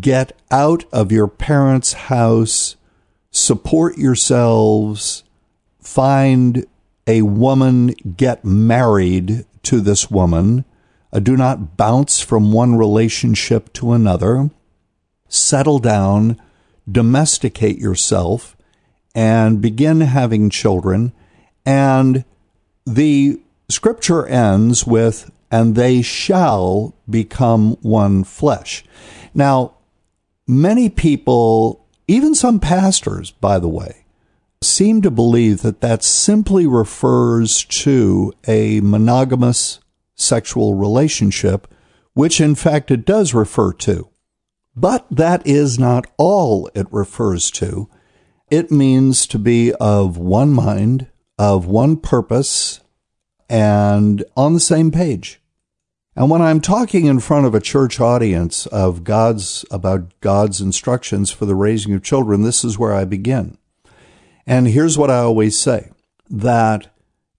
get 0.00 0.36
out 0.50 0.84
of 0.92 1.12
your 1.12 1.28
parents' 1.28 1.92
house, 1.92 2.76
support 3.30 3.98
yourselves, 3.98 5.24
find 5.80 6.66
a 7.06 7.22
woman, 7.22 7.88
get 8.16 8.44
married 8.44 9.44
to 9.62 9.80
this 9.80 10.10
woman. 10.10 10.64
Uh, 11.12 11.18
do 11.20 11.36
not 11.36 11.76
bounce 11.76 12.20
from 12.20 12.52
one 12.52 12.76
relationship 12.76 13.72
to 13.74 13.92
another. 13.92 14.50
Settle 15.28 15.78
down, 15.78 16.40
domesticate 16.90 17.78
yourself, 17.78 18.56
and 19.14 19.60
begin 19.60 20.00
having 20.00 20.50
children. 20.50 21.12
And 21.64 22.24
the 22.86 23.40
scripture 23.68 24.26
ends 24.26 24.86
with, 24.86 25.30
and 25.50 25.74
they 25.74 26.02
shall 26.02 26.94
become 27.08 27.72
one 27.82 28.24
flesh. 28.24 28.84
Now, 29.34 29.74
many 30.46 30.88
people, 30.88 31.86
even 32.08 32.34
some 32.34 32.60
pastors, 32.60 33.30
by 33.30 33.58
the 33.58 33.68
way, 33.68 34.04
seem 34.62 35.02
to 35.02 35.10
believe 35.10 35.62
that 35.62 35.80
that 35.80 36.02
simply 36.02 36.66
refers 36.66 37.64
to 37.64 38.32
a 38.48 38.80
monogamous 38.80 39.80
sexual 40.14 40.74
relationship, 40.74 41.68
which 42.14 42.40
in 42.40 42.54
fact 42.54 42.90
it 42.90 43.04
does 43.04 43.34
refer 43.34 43.72
to. 43.72 44.08
But 44.76 45.06
that 45.10 45.46
is 45.46 45.78
not 45.78 46.06
all 46.16 46.68
it 46.74 46.86
refers 46.90 47.50
to. 47.52 47.88
It 48.50 48.70
means 48.70 49.26
to 49.28 49.38
be 49.38 49.72
of 49.74 50.16
one 50.16 50.50
mind, 50.50 51.08
of 51.38 51.66
one 51.66 51.96
purpose 51.96 52.80
and 53.48 54.24
on 54.36 54.54
the 54.54 54.60
same 54.60 54.90
page. 54.90 55.40
And 56.16 56.30
when 56.30 56.42
I'm 56.42 56.60
talking 56.60 57.06
in 57.06 57.18
front 57.18 57.46
of 57.46 57.54
a 57.54 57.60
church 57.60 58.00
audience 58.00 58.66
of 58.66 59.02
God's 59.02 59.64
about 59.70 60.20
God's 60.20 60.60
instructions 60.60 61.30
for 61.30 61.44
the 61.44 61.56
raising 61.56 61.92
of 61.92 62.04
children, 62.04 62.42
this 62.42 62.64
is 62.64 62.78
where 62.78 62.94
I 62.94 63.04
begin. 63.04 63.58
And 64.46 64.68
here's 64.68 64.96
what 64.96 65.10
I 65.10 65.18
always 65.18 65.58
say 65.58 65.90
that 66.30 66.94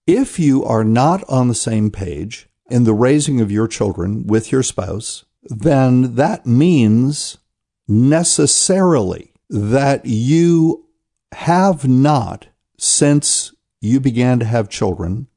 if 0.06 0.40
you 0.40 0.64
are 0.64 0.84
not 0.84 1.24
on 1.30 1.48
the 1.48 1.56
same 1.56 1.90
page 1.90 2.48
in 2.70 2.84
the 2.84 2.94
raising 2.94 3.40
of 3.42 3.52
your 3.52 3.68
children 3.68 4.28
with 4.28 4.52
your 4.52 4.64
spouse, 4.64 5.26
then 5.44 6.16
that 6.16 6.46
means 6.46 7.38
necessarily 7.88 9.32
that 9.50 10.06
you 10.06 10.88
have 11.32 11.88
not, 11.88 12.48
since 12.78 13.54
you 13.86 14.00
began 14.00 14.40
to 14.40 14.46
have 14.46 14.70
children, 14.70 15.28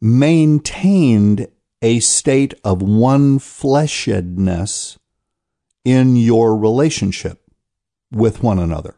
maintained 0.00 1.48
a 1.80 2.00
state 2.00 2.54
of 2.64 2.82
one 2.82 3.38
fleshedness 3.38 4.98
in 5.84 6.16
your 6.16 6.56
relationship 6.56 7.42
with 8.10 8.42
one 8.42 8.58
another. 8.58 8.96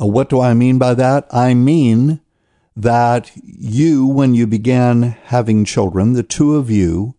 Uh, 0.00 0.06
what 0.06 0.28
do 0.28 0.40
I 0.40 0.54
mean 0.54 0.78
by 0.78 0.94
that? 0.94 1.26
I 1.30 1.54
mean 1.54 2.20
that 2.76 3.30
you, 3.42 4.06
when 4.06 4.34
you 4.34 4.46
began 4.46 5.02
having 5.02 5.64
children, 5.64 6.12
the 6.12 6.22
two 6.22 6.56
of 6.56 6.70
you 6.70 7.14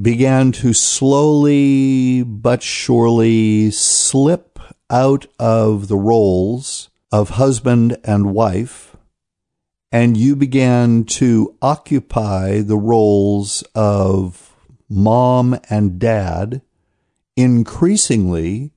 began 0.00 0.52
to 0.52 0.72
slowly 0.72 2.22
but 2.22 2.62
surely 2.62 3.70
slip 3.70 4.58
out 4.90 5.26
of 5.38 5.88
the 5.88 5.96
roles 5.96 6.90
of 7.10 7.30
husband 7.30 7.96
and 8.04 8.34
wife, 8.34 8.95
and 9.96 10.14
you 10.14 10.36
began 10.36 11.04
to 11.04 11.56
occupy 11.62 12.60
the 12.60 12.76
roles 12.76 13.62
of 13.74 14.54
mom 14.90 15.58
and 15.70 15.98
dad 15.98 16.60
increasingly 17.34 18.72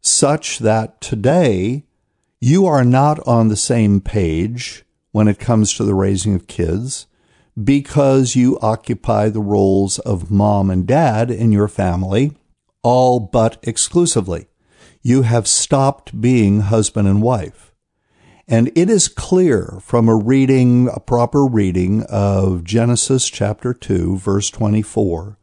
such 0.00 0.60
that 0.60 0.98
today 0.98 1.84
you 2.40 2.64
are 2.64 2.86
not 2.86 3.20
on 3.26 3.48
the 3.48 3.56
same 3.56 4.00
page 4.00 4.82
when 5.10 5.28
it 5.28 5.38
comes 5.38 5.74
to 5.74 5.84
the 5.84 5.94
raising 5.94 6.34
of 6.34 6.46
kids 6.46 7.06
because 7.62 8.34
you 8.34 8.58
occupy 8.60 9.28
the 9.28 9.42
roles 9.42 9.98
of 9.98 10.30
mom 10.30 10.70
and 10.70 10.86
dad 10.86 11.30
in 11.30 11.52
your 11.52 11.68
family 11.68 12.34
all 12.82 13.20
but 13.20 13.58
exclusively. 13.62 14.46
You 15.02 15.20
have 15.20 15.46
stopped 15.46 16.18
being 16.18 16.60
husband 16.60 17.08
and 17.08 17.20
wife. 17.20 17.71
And 18.48 18.70
it 18.74 18.90
is 18.90 19.08
clear 19.08 19.78
from 19.80 20.08
a 20.08 20.16
reading, 20.16 20.88
a 20.92 21.00
proper 21.00 21.46
reading 21.46 22.02
of 22.04 22.64
Genesis 22.64 23.28
chapter 23.28 23.72
2, 23.72 24.18
verse 24.18 24.50
24, 24.50 25.38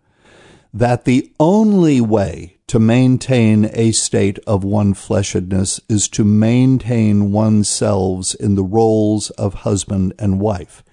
that 0.73 1.05
the 1.05 1.31
only 1.39 2.01
way 2.01 2.57
to 2.67 2.79
maintain 2.79 3.69
a 3.73 3.91
state 3.91 4.37
of 4.45 4.63
one 4.63 4.93
fleshedness 4.93 5.79
is 5.89 6.07
to 6.09 6.23
maintain 6.23 7.31
oneself 7.31 8.35
in 8.35 8.55
the 8.55 8.63
roles 8.63 9.31
of 9.31 9.53
husband 9.55 10.13
and 10.19 10.39
wife. 10.39 10.83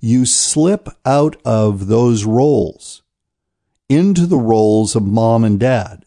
You 0.00 0.26
slip 0.26 0.88
out 1.04 1.36
of 1.44 1.86
those 1.86 2.24
roles 2.24 3.02
into 3.88 4.26
the 4.26 4.38
roles 4.38 4.96
of 4.96 5.04
mom 5.04 5.44
and 5.44 5.60
dad. 5.60 6.06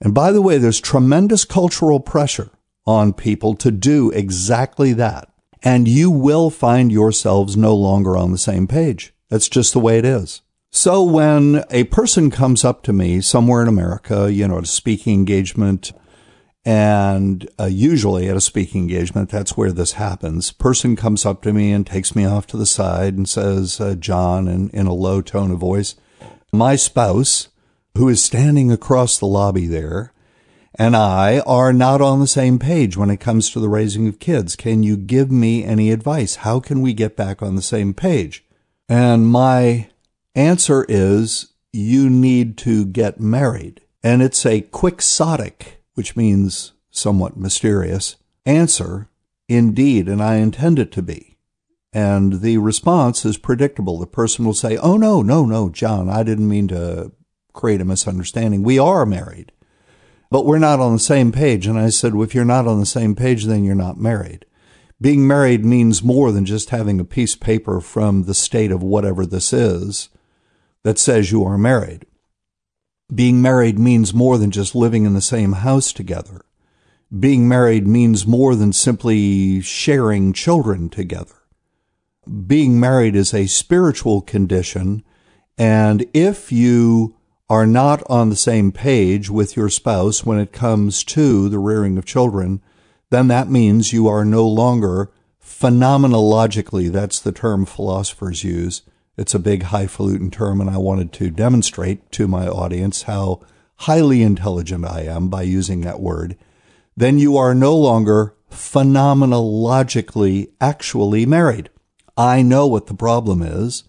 And 0.00 0.14
by 0.14 0.30
the 0.30 0.40
way, 0.40 0.58
there's 0.58 0.80
tremendous 0.80 1.44
cultural 1.44 2.00
pressure 2.00 2.50
on 2.88 3.12
people 3.12 3.54
to 3.54 3.70
do 3.70 4.10
exactly 4.12 4.94
that. 4.94 5.30
And 5.62 5.86
you 5.86 6.10
will 6.10 6.48
find 6.48 6.90
yourselves 6.90 7.54
no 7.54 7.76
longer 7.76 8.16
on 8.16 8.32
the 8.32 8.38
same 8.38 8.66
page. 8.66 9.12
That's 9.28 9.50
just 9.50 9.74
the 9.74 9.78
way 9.78 9.98
it 9.98 10.06
is. 10.06 10.40
So 10.70 11.02
when 11.02 11.64
a 11.70 11.84
person 11.84 12.30
comes 12.30 12.64
up 12.64 12.82
to 12.84 12.94
me 12.94 13.20
somewhere 13.20 13.60
in 13.60 13.68
America, 13.68 14.32
you 14.32 14.48
know, 14.48 14.56
at 14.56 14.64
a 14.64 14.66
speaking 14.66 15.12
engagement, 15.12 15.92
and 16.64 17.46
uh, 17.60 17.66
usually 17.66 18.26
at 18.26 18.38
a 18.38 18.40
speaking 18.40 18.82
engagement, 18.82 19.28
that's 19.28 19.54
where 19.54 19.72
this 19.72 19.92
happens. 19.92 20.50
Person 20.50 20.96
comes 20.96 21.26
up 21.26 21.42
to 21.42 21.52
me 21.52 21.72
and 21.72 21.86
takes 21.86 22.16
me 22.16 22.24
off 22.24 22.46
to 22.46 22.56
the 22.56 22.64
side 22.64 23.18
and 23.18 23.28
says, 23.28 23.82
uh, 23.82 23.96
John, 23.96 24.48
in, 24.48 24.70
in 24.70 24.86
a 24.86 24.94
low 24.94 25.20
tone 25.20 25.50
of 25.50 25.58
voice, 25.58 25.94
my 26.54 26.74
spouse, 26.74 27.48
who 27.96 28.08
is 28.08 28.24
standing 28.24 28.72
across 28.72 29.18
the 29.18 29.26
lobby 29.26 29.66
there, 29.66 30.14
and 30.78 30.94
I 30.94 31.40
are 31.40 31.72
not 31.72 32.00
on 32.00 32.20
the 32.20 32.28
same 32.28 32.58
page 32.58 32.96
when 32.96 33.10
it 33.10 33.18
comes 33.18 33.50
to 33.50 33.60
the 33.60 33.68
raising 33.68 34.06
of 34.06 34.20
kids. 34.20 34.54
Can 34.54 34.84
you 34.84 34.96
give 34.96 35.30
me 35.30 35.64
any 35.64 35.90
advice? 35.90 36.36
How 36.36 36.60
can 36.60 36.80
we 36.80 36.94
get 36.94 37.16
back 37.16 37.42
on 37.42 37.56
the 37.56 37.62
same 37.62 37.92
page? 37.92 38.44
And 38.88 39.26
my 39.26 39.90
answer 40.36 40.86
is 40.88 41.52
you 41.72 42.08
need 42.08 42.56
to 42.58 42.86
get 42.86 43.20
married. 43.20 43.80
And 44.04 44.22
it's 44.22 44.46
a 44.46 44.60
quixotic, 44.60 45.82
which 45.94 46.16
means 46.16 46.72
somewhat 46.90 47.36
mysterious, 47.36 48.16
answer, 48.46 49.08
indeed, 49.48 50.08
and 50.08 50.22
I 50.22 50.36
intend 50.36 50.78
it 50.78 50.92
to 50.92 51.02
be. 51.02 51.36
And 51.92 52.40
the 52.40 52.58
response 52.58 53.24
is 53.24 53.36
predictable. 53.36 53.98
The 53.98 54.06
person 54.06 54.44
will 54.44 54.54
say, 54.54 54.76
Oh, 54.76 54.96
no, 54.96 55.22
no, 55.22 55.44
no, 55.44 55.68
John, 55.70 56.08
I 56.08 56.22
didn't 56.22 56.48
mean 56.48 56.68
to 56.68 57.12
create 57.52 57.80
a 57.80 57.84
misunderstanding. 57.84 58.62
We 58.62 58.78
are 58.78 59.04
married, 59.04 59.50
but 60.30 60.44
we're 60.44 60.58
not 60.58 60.80
on 60.80 60.92
the 60.92 60.98
same 60.98 61.32
page. 61.32 61.66
And 61.66 61.78
I 61.78 61.90
said, 61.90 62.14
well, 62.14 62.24
if 62.24 62.34
you're 62.34 62.44
not 62.44 62.66
on 62.66 62.80
the 62.80 62.86
same 62.86 63.14
page, 63.14 63.44
then 63.44 63.64
you're 63.64 63.74
not 63.74 63.98
married. 63.98 64.44
Being 65.00 65.26
married 65.26 65.64
means 65.64 66.02
more 66.02 66.32
than 66.32 66.44
just 66.44 66.70
having 66.70 66.98
a 66.98 67.04
piece 67.04 67.34
of 67.34 67.40
paper 67.40 67.80
from 67.80 68.24
the 68.24 68.34
state 68.34 68.72
of 68.72 68.82
whatever 68.82 69.24
this 69.24 69.52
is 69.52 70.08
that 70.82 70.98
says 70.98 71.30
you 71.30 71.44
are 71.44 71.58
married. 71.58 72.04
Being 73.14 73.40
married 73.40 73.78
means 73.78 74.12
more 74.12 74.36
than 74.38 74.50
just 74.50 74.74
living 74.74 75.06
in 75.06 75.14
the 75.14 75.22
same 75.22 75.52
house 75.52 75.92
together. 75.92 76.42
Being 77.16 77.48
married 77.48 77.86
means 77.86 78.26
more 78.26 78.54
than 78.54 78.72
simply 78.72 79.62
sharing 79.62 80.32
children 80.34 80.90
together. 80.90 81.34
Being 82.46 82.78
married 82.78 83.16
is 83.16 83.32
a 83.32 83.46
spiritual 83.46 84.20
condition, 84.20 85.04
and 85.56 86.04
if 86.12 86.52
you 86.52 87.16
are 87.50 87.66
not 87.66 88.02
on 88.10 88.28
the 88.28 88.36
same 88.36 88.70
page 88.70 89.30
with 89.30 89.56
your 89.56 89.70
spouse 89.70 90.24
when 90.24 90.38
it 90.38 90.52
comes 90.52 91.02
to 91.02 91.48
the 91.48 91.58
rearing 91.58 91.96
of 91.96 92.04
children, 92.04 92.60
then 93.10 93.28
that 93.28 93.48
means 93.48 93.92
you 93.92 94.06
are 94.06 94.24
no 94.24 94.46
longer 94.46 95.10
phenomenologically, 95.42 96.92
that's 96.92 97.18
the 97.18 97.32
term 97.32 97.64
philosophers 97.64 98.44
use, 98.44 98.82
it's 99.16 99.34
a 99.34 99.38
big 99.38 99.64
highfalutin 99.64 100.30
term, 100.30 100.60
and 100.60 100.68
I 100.68 100.76
wanted 100.76 101.12
to 101.14 101.30
demonstrate 101.30 102.12
to 102.12 102.28
my 102.28 102.46
audience 102.46 103.02
how 103.02 103.40
highly 103.76 104.22
intelligent 104.22 104.84
I 104.84 105.02
am 105.02 105.28
by 105.28 105.42
using 105.42 105.80
that 105.80 106.00
word. 106.00 106.36
Then 106.96 107.18
you 107.18 107.36
are 107.36 107.54
no 107.54 107.76
longer 107.76 108.34
phenomenologically 108.50 110.50
actually 110.60 111.26
married. 111.26 111.70
I 112.16 112.42
know 112.42 112.66
what 112.66 112.86
the 112.86 112.94
problem 112.94 113.42
is. 113.42 113.84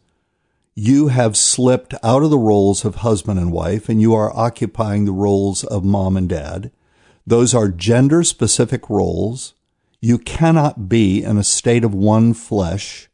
You 0.82 1.10
have 1.10 1.36
slipped 1.36 1.94
out 2.02 2.24
of 2.24 2.30
the 2.30 2.38
roles 2.38 2.86
of 2.86 2.96
husband 2.96 3.38
and 3.38 3.52
wife, 3.52 3.90
and 3.90 4.00
you 4.00 4.14
are 4.14 4.34
occupying 4.34 5.04
the 5.04 5.12
roles 5.12 5.66
of 5.66 5.84
mom 5.84 6.16
and 6.16 6.30
dad. 6.30 6.72
Those 7.28 7.54
are 7.54 7.68
gender 7.68 8.24
specific 8.24 8.90
roles. 8.90 9.56
You 10.00 10.18
cannot 10.18 10.88
be 10.88 11.22
in 11.22 11.38
a 11.38 11.44
state 11.44 11.84
of 11.84 11.94
one 11.94 12.34
flesh 12.34 13.10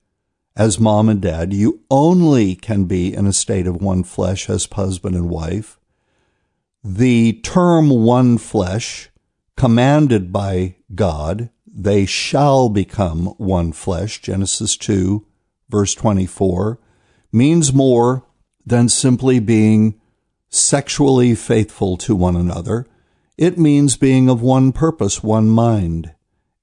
as 0.55 0.79
mom 0.79 1.09
and 1.09 1.19
dad. 1.19 1.53
You 1.53 1.81
only 1.89 2.53
can 2.53 2.85
be 2.85 3.11
in 3.11 3.25
a 3.25 3.33
state 3.33 3.65
of 3.65 3.81
one 3.81 4.03
flesh 4.03 4.47
as 4.47 4.67
husband 4.71 5.15
and 5.15 5.27
wife. 5.27 5.79
The 6.83 7.33
term 7.41 7.89
one 7.89 8.37
flesh, 8.37 9.09
commanded 9.57 10.31
by 10.31 10.75
God, 10.93 11.49
they 11.65 12.05
shall 12.05 12.69
become 12.69 13.33
one 13.39 13.71
flesh, 13.71 14.21
Genesis 14.21 14.77
2, 14.77 15.25
verse 15.67 15.95
24, 15.95 16.77
means 17.35 17.73
more 17.73 18.23
than 18.65 18.87
simply 18.87 19.39
being 19.39 19.99
sexually 20.49 21.35
faithful 21.35 21.97
to 21.97 22.15
one 22.15 22.35
another. 22.35 22.87
It 23.37 23.57
means 23.57 23.97
being 23.97 24.29
of 24.29 24.41
one 24.41 24.71
purpose, 24.71 25.21
one 25.21 25.49
mind. 25.49 26.13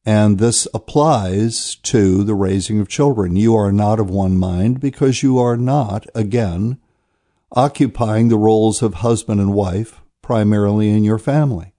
And 0.06 0.38
this 0.38 0.66
applies 0.72 1.76
to 1.76 2.24
the 2.24 2.34
raising 2.34 2.80
of 2.80 2.88
children. 2.88 3.36
You 3.36 3.54
are 3.54 3.70
not 3.70 4.00
of 4.00 4.10
one 4.10 4.36
mind 4.38 4.80
because 4.80 5.22
you 5.22 5.38
are 5.38 5.56
not, 5.56 6.06
again, 6.14 6.78
occupying 7.52 8.28
the 8.28 8.38
roles 8.38 8.82
of 8.82 8.94
husband 8.94 9.40
and 9.40 9.52
wife 9.52 10.00
primarily 10.22 10.88
in 10.88 11.04
your 11.04 11.18
family. 11.18 11.74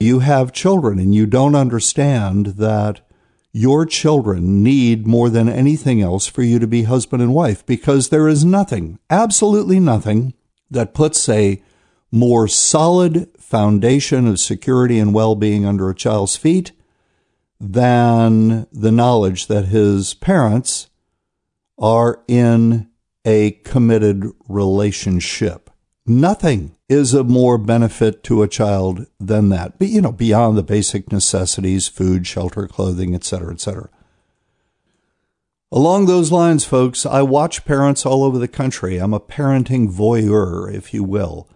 You 0.00 0.18
have 0.18 0.52
children 0.52 0.98
and 0.98 1.14
you 1.14 1.24
don't 1.24 1.54
understand 1.54 2.46
that 2.58 3.00
your 3.52 3.86
children 3.86 4.62
need 4.62 5.06
more 5.06 5.30
than 5.30 5.48
anything 5.48 6.02
else 6.02 6.26
for 6.26 6.42
you 6.42 6.58
to 6.58 6.66
be 6.66 6.82
husband 6.82 7.22
and 7.22 7.34
wife 7.34 7.64
because 7.64 8.08
there 8.08 8.28
is 8.28 8.44
nothing, 8.44 8.98
absolutely 9.10 9.80
nothing, 9.80 10.34
that 10.70 10.94
puts 10.94 11.28
a 11.28 11.62
more 12.10 12.46
solid 12.48 13.28
foundation 13.38 14.26
of 14.26 14.38
security 14.38 14.98
and 14.98 15.14
well 15.14 15.34
being 15.34 15.64
under 15.64 15.88
a 15.88 15.94
child's 15.94 16.36
feet 16.36 16.72
than 17.60 18.66
the 18.70 18.92
knowledge 18.92 19.46
that 19.46 19.66
his 19.66 20.14
parents 20.14 20.88
are 21.78 22.22
in 22.28 22.88
a 23.24 23.52
committed 23.64 24.24
relationship. 24.48 25.67
Nothing 26.08 26.74
is 26.88 27.12
of 27.12 27.28
more 27.28 27.58
benefit 27.58 28.24
to 28.24 28.42
a 28.42 28.48
child 28.48 29.06
than 29.20 29.50
that. 29.50 29.78
But, 29.78 29.88
you 29.88 30.00
know, 30.00 30.10
beyond 30.10 30.56
the 30.56 30.62
basic 30.62 31.12
necessities, 31.12 31.86
food, 31.86 32.26
shelter, 32.26 32.66
clothing, 32.66 33.14
etc., 33.14 33.52
etc. 33.52 33.90
Along 35.70 36.06
those 36.06 36.32
lines, 36.32 36.64
folks, 36.64 37.04
I 37.04 37.20
watch 37.20 37.66
parents 37.66 38.06
all 38.06 38.24
over 38.24 38.38
the 38.38 38.48
country. 38.48 38.96
I'm 38.96 39.12
a 39.12 39.20
parenting 39.20 39.92
voyeur, 39.92 40.72
if 40.72 40.94
you 40.94 41.04
will. 41.04 41.46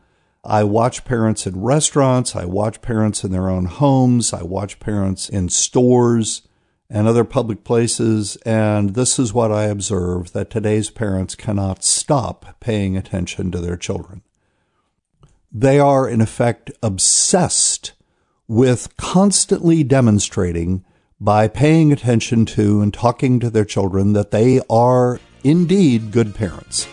I 0.44 0.64
watch 0.64 1.06
parents 1.06 1.46
in 1.46 1.62
restaurants. 1.62 2.36
I 2.36 2.44
watch 2.44 2.82
parents 2.82 3.24
in 3.24 3.32
their 3.32 3.48
own 3.48 3.64
homes. 3.64 4.34
I 4.34 4.42
watch 4.42 4.80
parents 4.80 5.30
in 5.30 5.48
stores 5.48 6.42
and 6.90 7.08
other 7.08 7.24
public 7.24 7.64
places. 7.64 8.36
And 8.44 8.90
this 8.90 9.18
is 9.18 9.32
what 9.32 9.50
I 9.50 9.64
observe 9.64 10.32
that 10.32 10.50
today's 10.50 10.90
parents 10.90 11.34
cannot 11.34 11.82
stop 11.82 12.60
paying 12.60 12.98
attention 12.98 13.50
to 13.52 13.58
their 13.58 13.78
children. 13.78 14.20
They 15.52 15.78
are, 15.78 16.08
in 16.08 16.20
effect, 16.20 16.70
obsessed 16.82 17.92
with 18.48 18.96
constantly 18.96 19.84
demonstrating 19.84 20.84
by 21.20 21.46
paying 21.46 21.92
attention 21.92 22.44
to 22.46 22.80
and 22.80 22.92
talking 22.92 23.38
to 23.40 23.50
their 23.50 23.64
children 23.64 24.12
that 24.14 24.30
they 24.30 24.60
are 24.68 25.20
indeed 25.44 26.10
good 26.10 26.34
parents. 26.34 26.88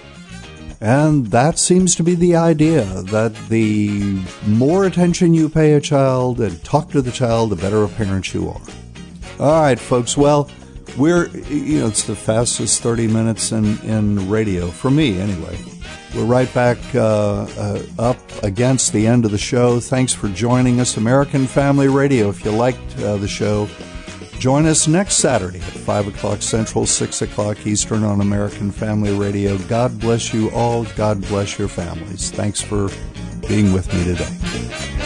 And 0.81 1.27
that 1.27 1.59
seems 1.59 1.95
to 1.95 2.03
be 2.03 2.15
the 2.15 2.35
idea 2.35 2.85
that 2.85 3.35
the 3.49 4.21
more 4.47 4.85
attention 4.85 5.33
you 5.33 5.49
pay 5.49 5.73
a 5.73 5.81
child 5.81 6.39
and 6.39 6.63
talk 6.63 6.91
to 6.91 7.01
the 7.01 7.11
child, 7.11 7.49
the 7.49 7.55
better 7.55 7.83
a 7.83 7.89
parent 7.89 8.33
you 8.33 8.49
are. 8.49 8.61
All 9.39 9.61
right, 9.61 9.79
folks. 9.79 10.15
Well, 10.15 10.49
we're, 10.97 11.27
you 11.49 11.79
know, 11.79 11.87
it's 11.87 12.03
the 12.03 12.15
fastest 12.15 12.81
30 12.81 13.07
minutes 13.07 13.51
in, 13.51 13.79
in 13.79 14.29
radio, 14.29 14.67
for 14.67 14.89
me 14.89 15.19
anyway. 15.19 15.57
We're 16.15 16.25
right 16.25 16.51
back 16.53 16.77
uh, 16.95 17.47
uh, 17.57 17.83
up 17.99 18.17
against 18.43 18.93
the 18.93 19.05
end 19.05 19.25
of 19.25 19.31
the 19.31 19.37
show. 19.37 19.79
Thanks 19.79 20.13
for 20.13 20.27
joining 20.29 20.79
us, 20.79 20.97
American 20.97 21.47
Family 21.47 21.87
Radio. 21.87 22.29
If 22.29 22.43
you 22.43 22.51
liked 22.51 22.97
uh, 22.99 23.17
the 23.17 23.27
show, 23.27 23.67
Join 24.39 24.65
us 24.67 24.87
next 24.87 25.15
Saturday 25.15 25.57
at 25.57 25.63
5 25.63 26.07
o'clock 26.07 26.41
Central, 26.41 26.85
6 26.85 27.21
o'clock 27.23 27.67
Eastern 27.67 28.05
on 28.05 28.21
American 28.21 28.71
Family 28.71 29.13
Radio. 29.13 29.57
God 29.67 29.99
bless 29.99 30.33
you 30.33 30.49
all. 30.51 30.85
God 30.95 31.19
bless 31.23 31.59
your 31.59 31.67
families. 31.67 32.31
Thanks 32.31 32.61
for 32.61 32.89
being 33.49 33.73
with 33.73 33.93
me 33.93 34.05
today. 34.05 34.98